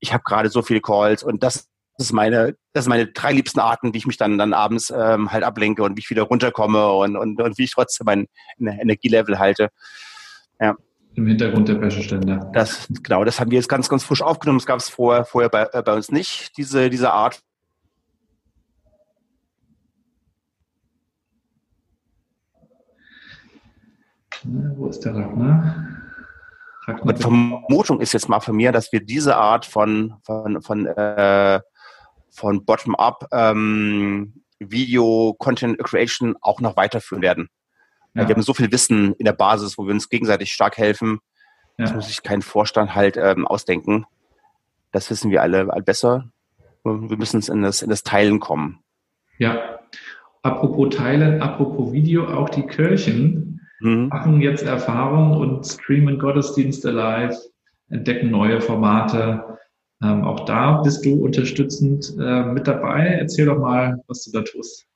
[0.00, 3.60] ich habe gerade so viele Calls und das ist meine, das sind meine drei liebsten
[3.60, 6.90] Arten, wie ich mich dann, dann abends ähm, halt ablenke und wie ich wieder runterkomme
[6.92, 8.26] und, und, und wie ich trotzdem mein
[8.58, 9.68] Energielevel halte.
[10.58, 10.76] Ja.
[11.14, 12.50] Im Hintergrund der Wäscheständer.
[12.52, 14.58] Das, genau, das haben wir jetzt ganz, ganz frisch aufgenommen.
[14.58, 17.40] Das gab es vorher, vorher bei, äh, bei uns nicht, diese, diese Art
[24.44, 25.86] Wo ist der Ragnar?
[26.86, 30.86] Ragnar Die Vermutung ist jetzt mal von mir, dass wir diese Art von, von, von,
[30.86, 31.60] äh,
[32.30, 37.48] von Bottom-up ähm, Video Content Creation auch noch weiterführen werden.
[38.14, 38.28] Ja.
[38.28, 41.20] Wir haben so viel Wissen in der Basis, wo wir uns gegenseitig stark helfen.
[41.78, 41.84] Ja.
[41.84, 44.06] Das muss sich kein Vorstand halt ähm, ausdenken.
[44.92, 46.30] Das wissen wir alle, besser.
[46.82, 48.80] Wir müssen in das, in das Teilen kommen.
[49.38, 49.78] Ja.
[50.42, 54.08] Apropos Teilen, apropos Video, auch die Kirchen mhm.
[54.08, 57.36] machen jetzt Erfahrungen und streamen Gottesdienste live,
[57.88, 59.58] entdecken neue Formate.
[60.02, 63.04] Ähm, auch da bist du unterstützend äh, mit dabei.
[63.20, 64.86] Erzähl doch mal, was du da tust.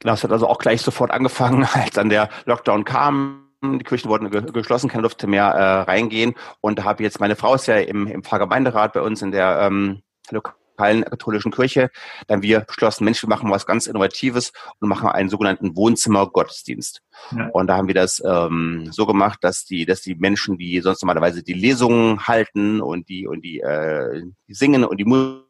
[0.00, 3.48] Genau, es hat also auch gleich sofort angefangen, als dann der Lockdown kam.
[3.64, 6.34] Die Kirchen wurden ge geschlossen, keiner durfte mehr äh, reingehen.
[6.60, 9.30] Und da habe ich jetzt, meine Frau ist ja im, im Pfarrgemeinderat bei uns in
[9.30, 11.90] der ähm, lokalen katholischen Kirche.
[12.26, 17.02] Dann haben wir beschlossen, Mensch, wir machen was ganz Innovatives und machen einen sogenannten Wohnzimmer-Gottesdienst.
[17.36, 17.48] Ja.
[17.48, 21.02] Und da haben wir das ähm, so gemacht, dass die, dass die Menschen, die sonst
[21.02, 25.46] normalerweise die Lesungen halten und die und die, äh, die singen und die Musik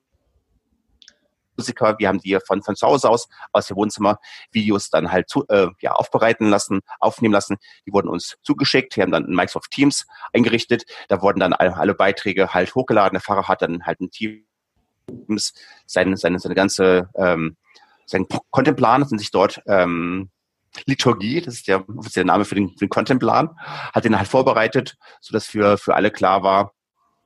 [1.57, 4.19] Musiker, wir haben die von, von zu Hause aus, aus dem Wohnzimmer
[4.51, 7.57] Videos dann halt zu, äh, ja, aufbereiten lassen, aufnehmen lassen.
[7.87, 8.97] Die wurden uns zugeschickt.
[8.97, 10.85] Wir haben dann Microsoft Teams eingerichtet.
[11.09, 13.15] Da wurden dann alle, alle Beiträge halt hochgeladen.
[13.15, 14.45] Der Pfarrer hat dann halt ein Team
[15.87, 17.57] seine, seine, seine ganze ähm,
[18.07, 20.31] sein Contentplan sind sich dort ähm,
[20.87, 23.51] Liturgie, das ist der offizielle Name für den, für den Contentplan,
[23.93, 26.73] hat den halt vorbereitet, so dass für für alle klar war,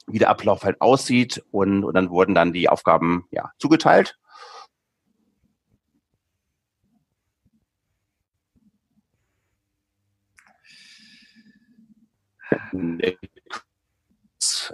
[0.06, 4.18] wie der Ablauf halt aussieht und, und dann wurden dann die Aufgaben ja zugeteilt.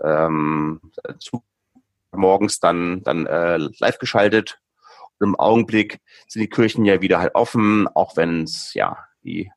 [0.03, 0.81] Ähm,
[2.13, 4.59] morgens dann, dann äh, live geschaltet.
[5.19, 5.99] Und im Augenblick
[6.29, 9.51] sind die Kirchen ja wieder halt offen, auch wenn es ja die,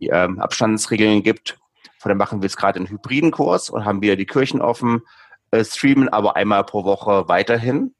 [0.00, 1.58] die ähm, Abstandsregeln gibt.
[1.98, 5.02] Von daher machen wir jetzt gerade einen hybriden Kurs und haben wieder die Kirchen offen,
[5.50, 7.95] äh, streamen aber einmal pro Woche weiterhin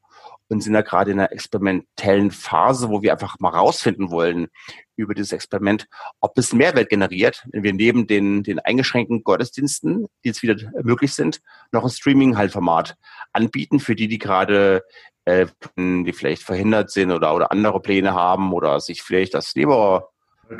[0.48, 4.48] und sind da gerade in einer experimentellen Phase, wo wir einfach mal rausfinden wollen
[4.96, 5.86] über dieses Experiment,
[6.20, 11.14] ob es Mehrwert generiert, wenn wir neben den, den eingeschränkten Gottesdiensten, die jetzt wieder möglich
[11.14, 11.40] sind,
[11.72, 12.96] noch ein Streaming-Halt-Format
[13.32, 14.84] anbieten für die, die gerade
[15.26, 20.10] äh, die vielleicht verhindert sind oder, oder andere Pläne haben oder sich vielleicht das lieber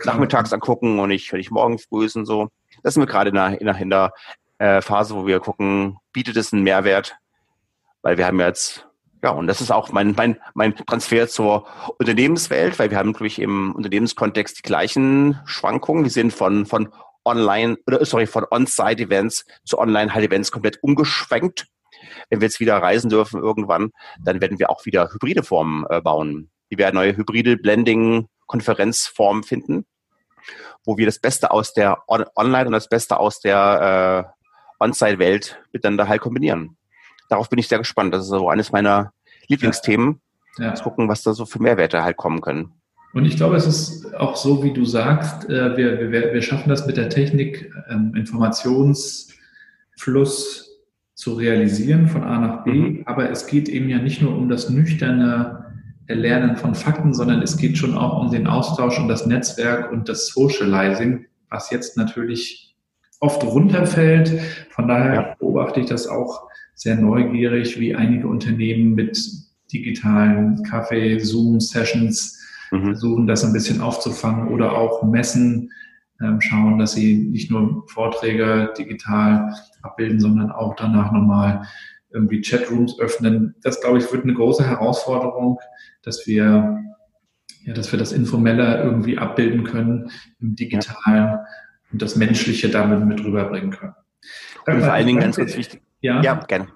[0.05, 2.49] nachmittags angucken und nicht, ich morgen früh und so.
[2.83, 4.13] Das sind wir gerade in der, in der, in der
[4.59, 7.17] äh, Phase, wo wir gucken, bietet es einen Mehrwert?
[8.03, 8.86] Weil wir haben jetzt,
[9.23, 11.67] ja, und das ist auch mein, mein, mein Transfer zur
[11.99, 16.05] Unternehmenswelt, weil wir haben natürlich im Unternehmenskontext die gleichen Schwankungen.
[16.05, 16.93] Die sind von, von
[17.25, 21.67] online, oder sorry, von On-Site-Events zu Online-Events komplett umgeschwenkt.
[22.29, 23.91] Wenn wir jetzt wieder reisen dürfen irgendwann,
[24.23, 26.51] dann werden wir auch wieder hybride Formen äh, bauen.
[26.69, 29.87] Wir werden neue hybride Blending-Konferenzformen finden,
[30.85, 34.29] wo wir das Beste aus der On Online und das Beste aus der
[34.81, 36.76] äh, On-Site-Welt miteinander halt kombinieren.
[37.29, 38.15] Darauf bin ich sehr gespannt.
[38.15, 39.13] Das ist so eines meiner
[39.49, 40.21] Lieblingsthemen.
[40.59, 40.75] Ja.
[40.75, 42.73] Zu gucken, was da so für Mehrwerte halt kommen können.
[43.13, 46.69] Und ich glaube, es ist auch so, wie du sagst, äh, wir, wir, wir schaffen
[46.69, 50.71] das mit der Technik, ähm, Informationsfluss
[51.15, 52.73] zu realisieren von A nach B.
[52.73, 53.03] Mhm.
[53.07, 55.65] Aber es geht eben ja nicht nur um das nüchterne
[56.07, 60.09] Erlernen von Fakten, sondern es geht schon auch um den Austausch und das Netzwerk und
[60.09, 62.77] das Socializing, was jetzt natürlich
[63.21, 64.41] oft runterfällt.
[64.71, 65.35] Von daher ja.
[65.39, 69.19] beobachte ich das auch sehr neugierig, wie einige Unternehmen mit
[69.73, 72.39] digitalen Kaffee, Zoom-Sessions
[72.71, 72.85] mhm.
[72.85, 75.73] versuchen, das ein bisschen aufzufangen oder auch Messen
[76.21, 81.67] ähm, schauen, dass sie nicht nur Vorträge digital abbilden, sondern auch danach nochmal
[82.11, 83.55] irgendwie Chatrooms öffnen.
[83.63, 85.59] Das, glaube ich, wird eine große Herausforderung,
[86.03, 86.79] dass wir,
[87.65, 90.11] ja, dass wir das Informelle irgendwie abbilden können
[90.41, 91.41] im Digitalen
[91.91, 93.95] und das Menschliche damit mit rüberbringen können.
[94.67, 95.81] Und vor allen Dingen ganz, ganz wichtig.
[96.07, 96.69] Ja, ja gerne.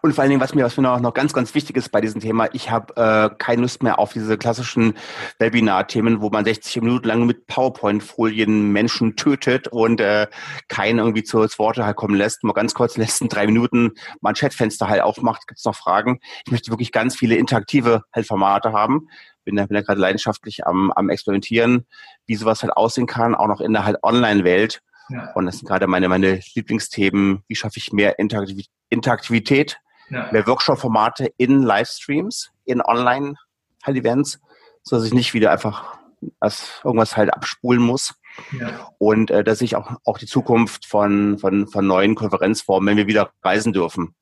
[0.00, 2.20] Und vor allen Dingen, was mir, was mir noch, ganz, ganz wichtig ist bei diesem
[2.20, 4.94] Thema, ich habe äh, keine Lust mehr auf diese klassischen
[5.38, 10.26] Webinar-Themen, wo man 60 Minuten lang mit PowerPoint-Folien Menschen tötet und äh,
[10.68, 13.46] keinen irgendwie zu, zu Worte halt kommen lässt, mal ganz kurz in den letzten drei
[13.46, 16.20] Minuten mal ein Chatfenster halt aufmacht, gibt's noch Fragen.
[16.46, 19.08] Ich möchte wirklich ganz viele interaktive halt Formate haben.
[19.44, 21.86] Bin da, bin da gerade leidenschaftlich am, am Experimentieren,
[22.26, 24.80] wie sowas halt aussehen kann, auch noch in der halt Online-Welt.
[25.08, 25.32] Ja.
[25.34, 27.42] Und das sind gerade meine, meine Lieblingsthemen.
[27.46, 28.70] Wie schaffe ich mehr Interaktivität?
[28.88, 29.78] Interaktivität,
[30.10, 30.30] ja.
[30.30, 34.40] mehr Workshop-Formate in Livestreams, in Online-Events,
[34.82, 35.98] so dass ich nicht wieder einfach
[36.40, 38.14] als irgendwas halt abspulen muss.
[38.58, 38.90] Ja.
[38.98, 43.06] Und äh, dass ich auch, auch die Zukunft von, von, von neuen Konferenzformen, wenn wir
[43.06, 44.14] wieder reisen dürfen,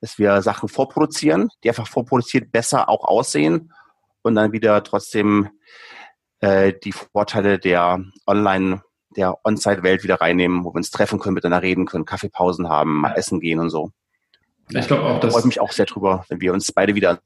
[0.00, 3.72] dass wir Sachen vorproduzieren, die einfach vorproduziert besser auch aussehen
[4.22, 5.48] und dann wieder trotzdem
[6.40, 8.82] äh, die Vorteile der Online-
[9.16, 13.14] der On-Site-Welt wieder reinnehmen, wo wir uns treffen können, miteinander reden können, Kaffeepausen haben, mal
[13.14, 13.90] essen gehen und so.
[14.70, 15.34] Ich glaube auch, dass.
[15.34, 17.20] Freut mich auch sehr drüber, wenn wir uns beide wieder.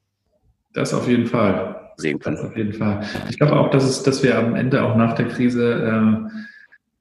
[0.72, 1.92] Das auf jeden Fall.
[1.96, 2.36] Sehen können.
[2.36, 3.02] Das auf jeden Fall.
[3.30, 6.46] Ich glaube auch, dass, es, dass wir am Ende auch nach der Krise äh,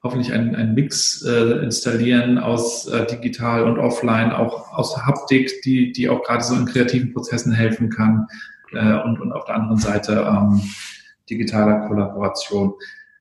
[0.04, 5.92] hoffentlich einen, einen Mix äh, installieren aus äh, digital und offline, auch aus Haptik, die,
[5.92, 8.28] die auch gerade so in kreativen Prozessen helfen kann.
[8.72, 10.62] Äh, und, und auf der anderen Seite ähm,
[11.30, 12.76] digitaler Kollaboration.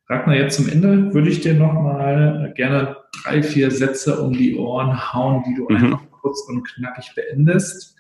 [0.09, 5.13] Ragnar, jetzt zum Ende würde ich dir nochmal gerne drei, vier Sätze um die Ohren
[5.13, 5.77] hauen, die du mhm.
[5.77, 7.97] einfach kurz und knackig beendest.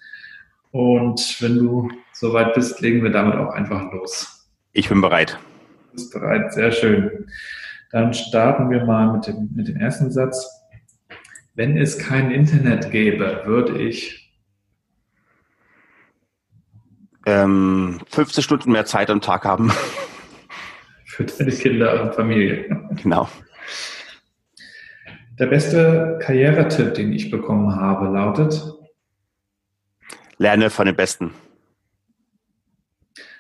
[0.70, 4.50] Und wenn du soweit bist, legen wir damit auch einfach los.
[4.72, 5.38] Ich bin bereit.
[5.90, 7.26] Du bist bereit, sehr schön.
[7.90, 10.50] Dann starten wir mal mit dem, mit dem ersten Satz.
[11.55, 14.32] Wenn es kein Internet gäbe, würde ich
[17.24, 19.72] ähm, 15 Stunden mehr Zeit am Tag haben.
[21.14, 22.64] Für deine Kinder und Familie.
[23.00, 23.28] Genau.
[25.38, 28.60] Der beste Karrieretipp, den ich bekommen habe, lautet?
[30.38, 31.32] Lerne von den Besten.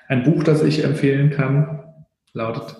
[0.06, 1.82] Ein Buch, das ich empfehlen kann,
[2.32, 2.76] lautet?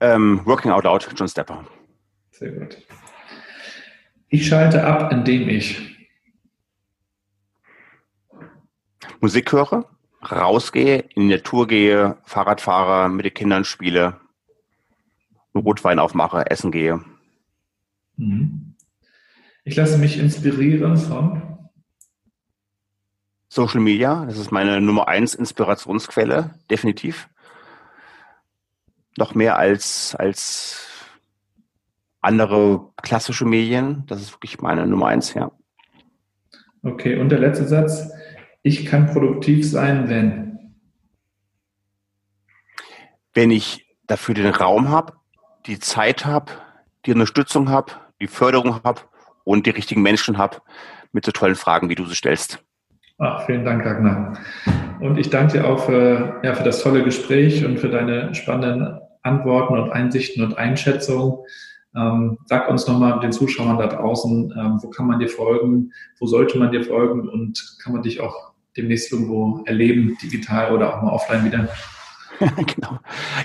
[0.00, 1.64] Ähm, Working Out Loud, John Stepper.
[2.30, 2.76] Sehr gut.
[4.28, 5.95] Ich schalte ab, indem ich
[9.20, 9.86] Musik höre,
[10.22, 14.20] rausgehe, in die Natur gehe, Fahrrad fahre, mit den Kindern spiele,
[15.54, 17.02] Rotwein aufmache, essen gehe.
[18.16, 18.74] Mhm.
[19.64, 21.42] Ich lasse mich inspirieren von
[23.48, 27.28] Social Media, das ist meine Nummer eins Inspirationsquelle, definitiv.
[29.16, 30.86] Noch mehr als, als
[32.26, 34.04] andere klassische Medien.
[34.08, 35.52] Das ist wirklich meine Nummer eins, ja.
[36.82, 38.10] Okay, und der letzte Satz.
[38.66, 40.58] Ich kann produktiv sein, wenn?
[43.32, 45.12] Wenn ich dafür den Raum habe,
[45.66, 46.50] die Zeit habe,
[47.04, 49.02] die Unterstützung habe, die Förderung habe
[49.44, 50.56] und die richtigen Menschen habe
[51.12, 52.58] mit so tollen Fragen, wie du sie stellst.
[53.18, 54.36] Ach, vielen Dank, Ragnar.
[54.98, 58.98] Und ich danke dir auch für, ja, für das tolle Gespräch und für deine spannenden
[59.22, 61.38] Antworten und Einsichten und Einschätzungen.
[61.94, 66.26] Ähm, sag uns nochmal den Zuschauern da draußen, ähm, wo kann man dir folgen, wo
[66.26, 71.02] sollte man dir folgen und kann man dich auch demnächst irgendwo erleben, digital oder auch
[71.02, 71.68] mal offline wieder?
[72.66, 72.98] genau.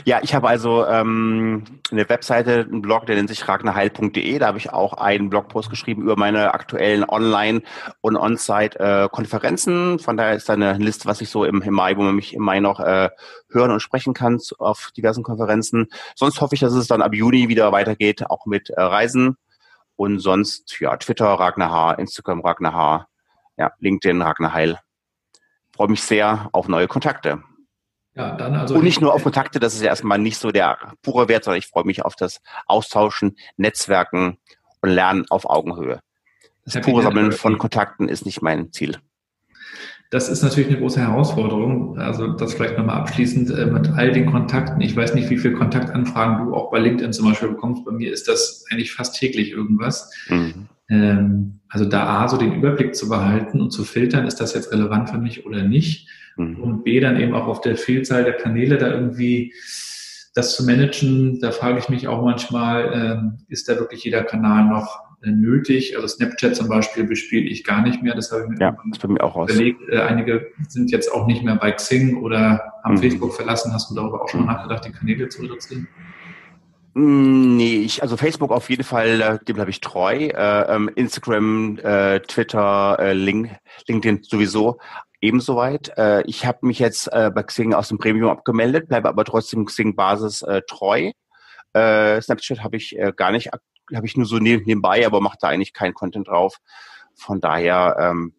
[0.06, 4.40] Ja, ich habe also ähm, eine Webseite, einen Blog, der nennt sich ragnarheil.de.
[4.40, 7.62] Da habe ich auch einen Blogpost geschrieben über meine aktuellen Online-
[8.02, 10.00] und On-Site-Konferenzen.
[10.00, 12.34] Von daher ist da eine Liste, was ich so im, im Mai, wo man mich
[12.34, 13.10] im Mai noch äh,
[13.50, 15.88] hören und sprechen kann auf diversen Konferenzen.
[16.16, 19.38] Sonst hoffe ich, dass es dann ab Juni wieder weitergeht, auch mit äh, Reisen.
[19.96, 23.08] Und sonst, ja, Twitter Ragnar H., Instagram Ragnar H.,
[23.58, 24.80] ja, LinkedIn Ragnar Heil.
[25.76, 27.44] Freue mich sehr auf neue Kontakte.
[28.14, 28.76] Ja, dann also.
[28.76, 31.60] Und nicht nur auf Kontakte, das ist ja erstmal nicht so der pure Wert, sondern
[31.60, 34.38] ich freue mich auf das Austauschen, Netzwerken
[34.82, 36.02] und Lernen auf Augenhöhe.
[36.66, 38.98] Das pure Sammeln von Kontakten ist nicht mein Ziel.
[40.12, 41.98] Das ist natürlich eine große Herausforderung.
[41.98, 44.82] Also das vielleicht nochmal abschließend äh, mit all den Kontakten.
[44.82, 47.86] Ich weiß nicht, wie viele Kontaktanfragen du auch bei LinkedIn zum Beispiel bekommst.
[47.86, 50.12] Bei mir ist das eigentlich fast täglich irgendwas.
[50.28, 50.68] Mhm.
[50.92, 54.72] Ähm, also da A, so den Überblick zu behalten und zu filtern, ist das jetzt
[54.74, 56.10] relevant für mich oder nicht.
[56.36, 56.58] Mhm.
[56.58, 59.54] Und B, dann eben auch auf der Vielzahl der Kanäle da irgendwie
[60.36, 61.40] das zu managen.
[61.40, 65.96] Da frage ich mich auch manchmal, ähm, ist da wirklich jeder Kanal noch äh, nötig?
[65.96, 68.16] Also Snapchat zum Beispiel bespiele ich gar nicht mehr.
[68.16, 68.78] Das habe ich mir, ja,
[69.08, 69.82] mir auch überlegt.
[69.90, 73.00] Äh, einige sind jetzt auch nicht mehr bei Xing oder haben mhm.
[73.00, 73.74] Facebook verlassen.
[73.74, 75.88] Hast du darüber auch schon mal nachgedacht, die Kanäle zu reduzieren?
[76.94, 80.16] Mm, nee, ich, also Facebook auf jeden Fall, äh, dem bleibe ich treu.
[80.16, 83.56] Äh, ähm, Instagram, äh, Twitter, äh, Link,
[83.88, 84.80] LinkedIn sowieso
[85.22, 85.96] ebenso weit.
[85.98, 89.66] Äh, ich habe mich jetzt äh, bei Xing aus dem Premium abgemeldet, bleibe aber trotzdem
[89.66, 91.12] Xing-Basis äh, treu.
[91.74, 95.50] Äh, Snapchat habe ich äh, gar nicht, habe ich nur so nebenbei, aber mache da
[95.50, 96.58] eigentlich keinen Content drauf.
[97.16, 98.34] Von daher, ähm,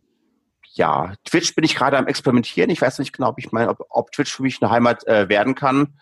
[0.74, 2.70] ja, Twitch bin ich gerade am experimentieren.
[2.70, 5.28] Ich weiß nicht genau, ob ich meine, ob, ob Twitch für mich eine Heimat äh,
[5.28, 5.98] werden kann.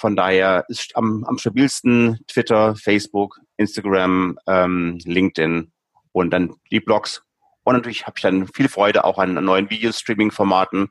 [0.00, 5.70] Von daher ist am, am stabilsten Twitter, Facebook, Instagram, ähm, LinkedIn
[6.12, 7.22] und dann die Blogs.
[7.64, 10.88] Und natürlich habe ich dann viel Freude auch an neuen Videostreaming-Formaten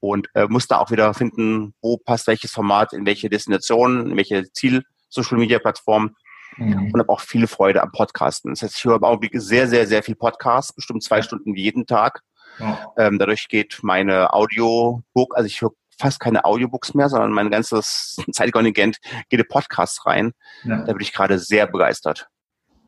[0.00, 4.16] und äh, muss da auch wieder finden, wo passt welches Format in welche Destination, in
[4.16, 6.16] welche Ziel-Social-Media-Plattform.
[6.56, 6.92] Mhm.
[6.94, 8.52] Und habe auch viel Freude am Podcasten.
[8.52, 11.84] Das heißt, ich höre im Augenblick sehr, sehr, sehr viel Podcasts, bestimmt zwei Stunden jeden
[11.84, 12.22] Tag.
[12.58, 12.94] Ja.
[12.96, 18.16] Ähm, dadurch geht meine Audiobook, also ich höre fast keine Audiobooks mehr, sondern mein ganzes
[18.32, 20.32] Zeitkontingent geht in Podcasts rein.
[20.64, 20.84] Ja.
[20.84, 22.28] Da bin ich gerade sehr begeistert.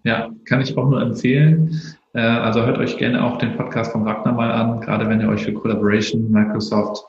[0.05, 1.81] Ja, kann ich auch nur empfehlen.
[2.15, 5.29] Äh, also hört euch gerne auch den Podcast von Ragnar mal an, gerade wenn ihr
[5.29, 7.05] euch für Collaboration, Microsoft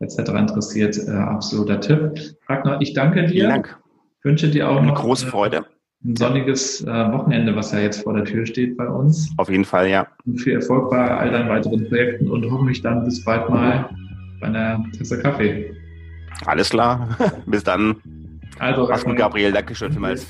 [0.00, 0.18] etc.
[0.30, 0.96] interessiert.
[0.98, 2.36] Äh, absoluter Tipp.
[2.48, 3.28] Ragnar, ich danke dir.
[3.28, 3.78] Vielen Dank.
[4.22, 5.64] Wünsche dir auch Eine noch große Freude.
[6.04, 9.30] ein sonniges äh, Wochenende, was ja jetzt vor der Tür steht bei uns.
[9.36, 10.06] Auf jeden Fall, ja.
[10.26, 13.88] Und viel Erfolg bei all deinen weiteren Projekten und hoffentlich dann bis bald mal
[14.44, 15.74] bei einer Tasse Kaffee.
[16.44, 17.16] Alles klar.
[17.46, 17.96] Bis dann.
[18.58, 19.52] Also, Mach's gut, Gabriel.
[19.52, 20.26] Dankeschön vielmals.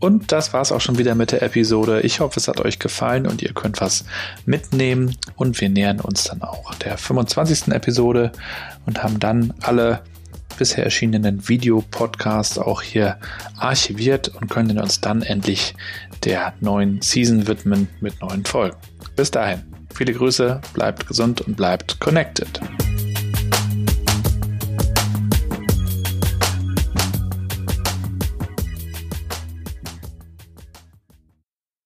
[0.00, 2.02] Und das war's auch schon wieder mit der Episode.
[2.02, 4.04] Ich hoffe, es hat euch gefallen und ihr könnt was
[4.46, 5.16] mitnehmen.
[5.34, 7.68] Und wir nähern uns dann auch der 25.
[7.68, 8.30] Episode
[8.86, 10.02] und haben dann alle
[10.56, 13.18] bisher erschienenen Videopodcast auch hier
[13.56, 15.74] archiviert und können uns dann endlich
[16.24, 18.76] der neuen Season widmen mit neuen Folgen.
[19.16, 19.62] Bis dahin,
[19.94, 22.60] viele Grüße, bleibt gesund und bleibt connected.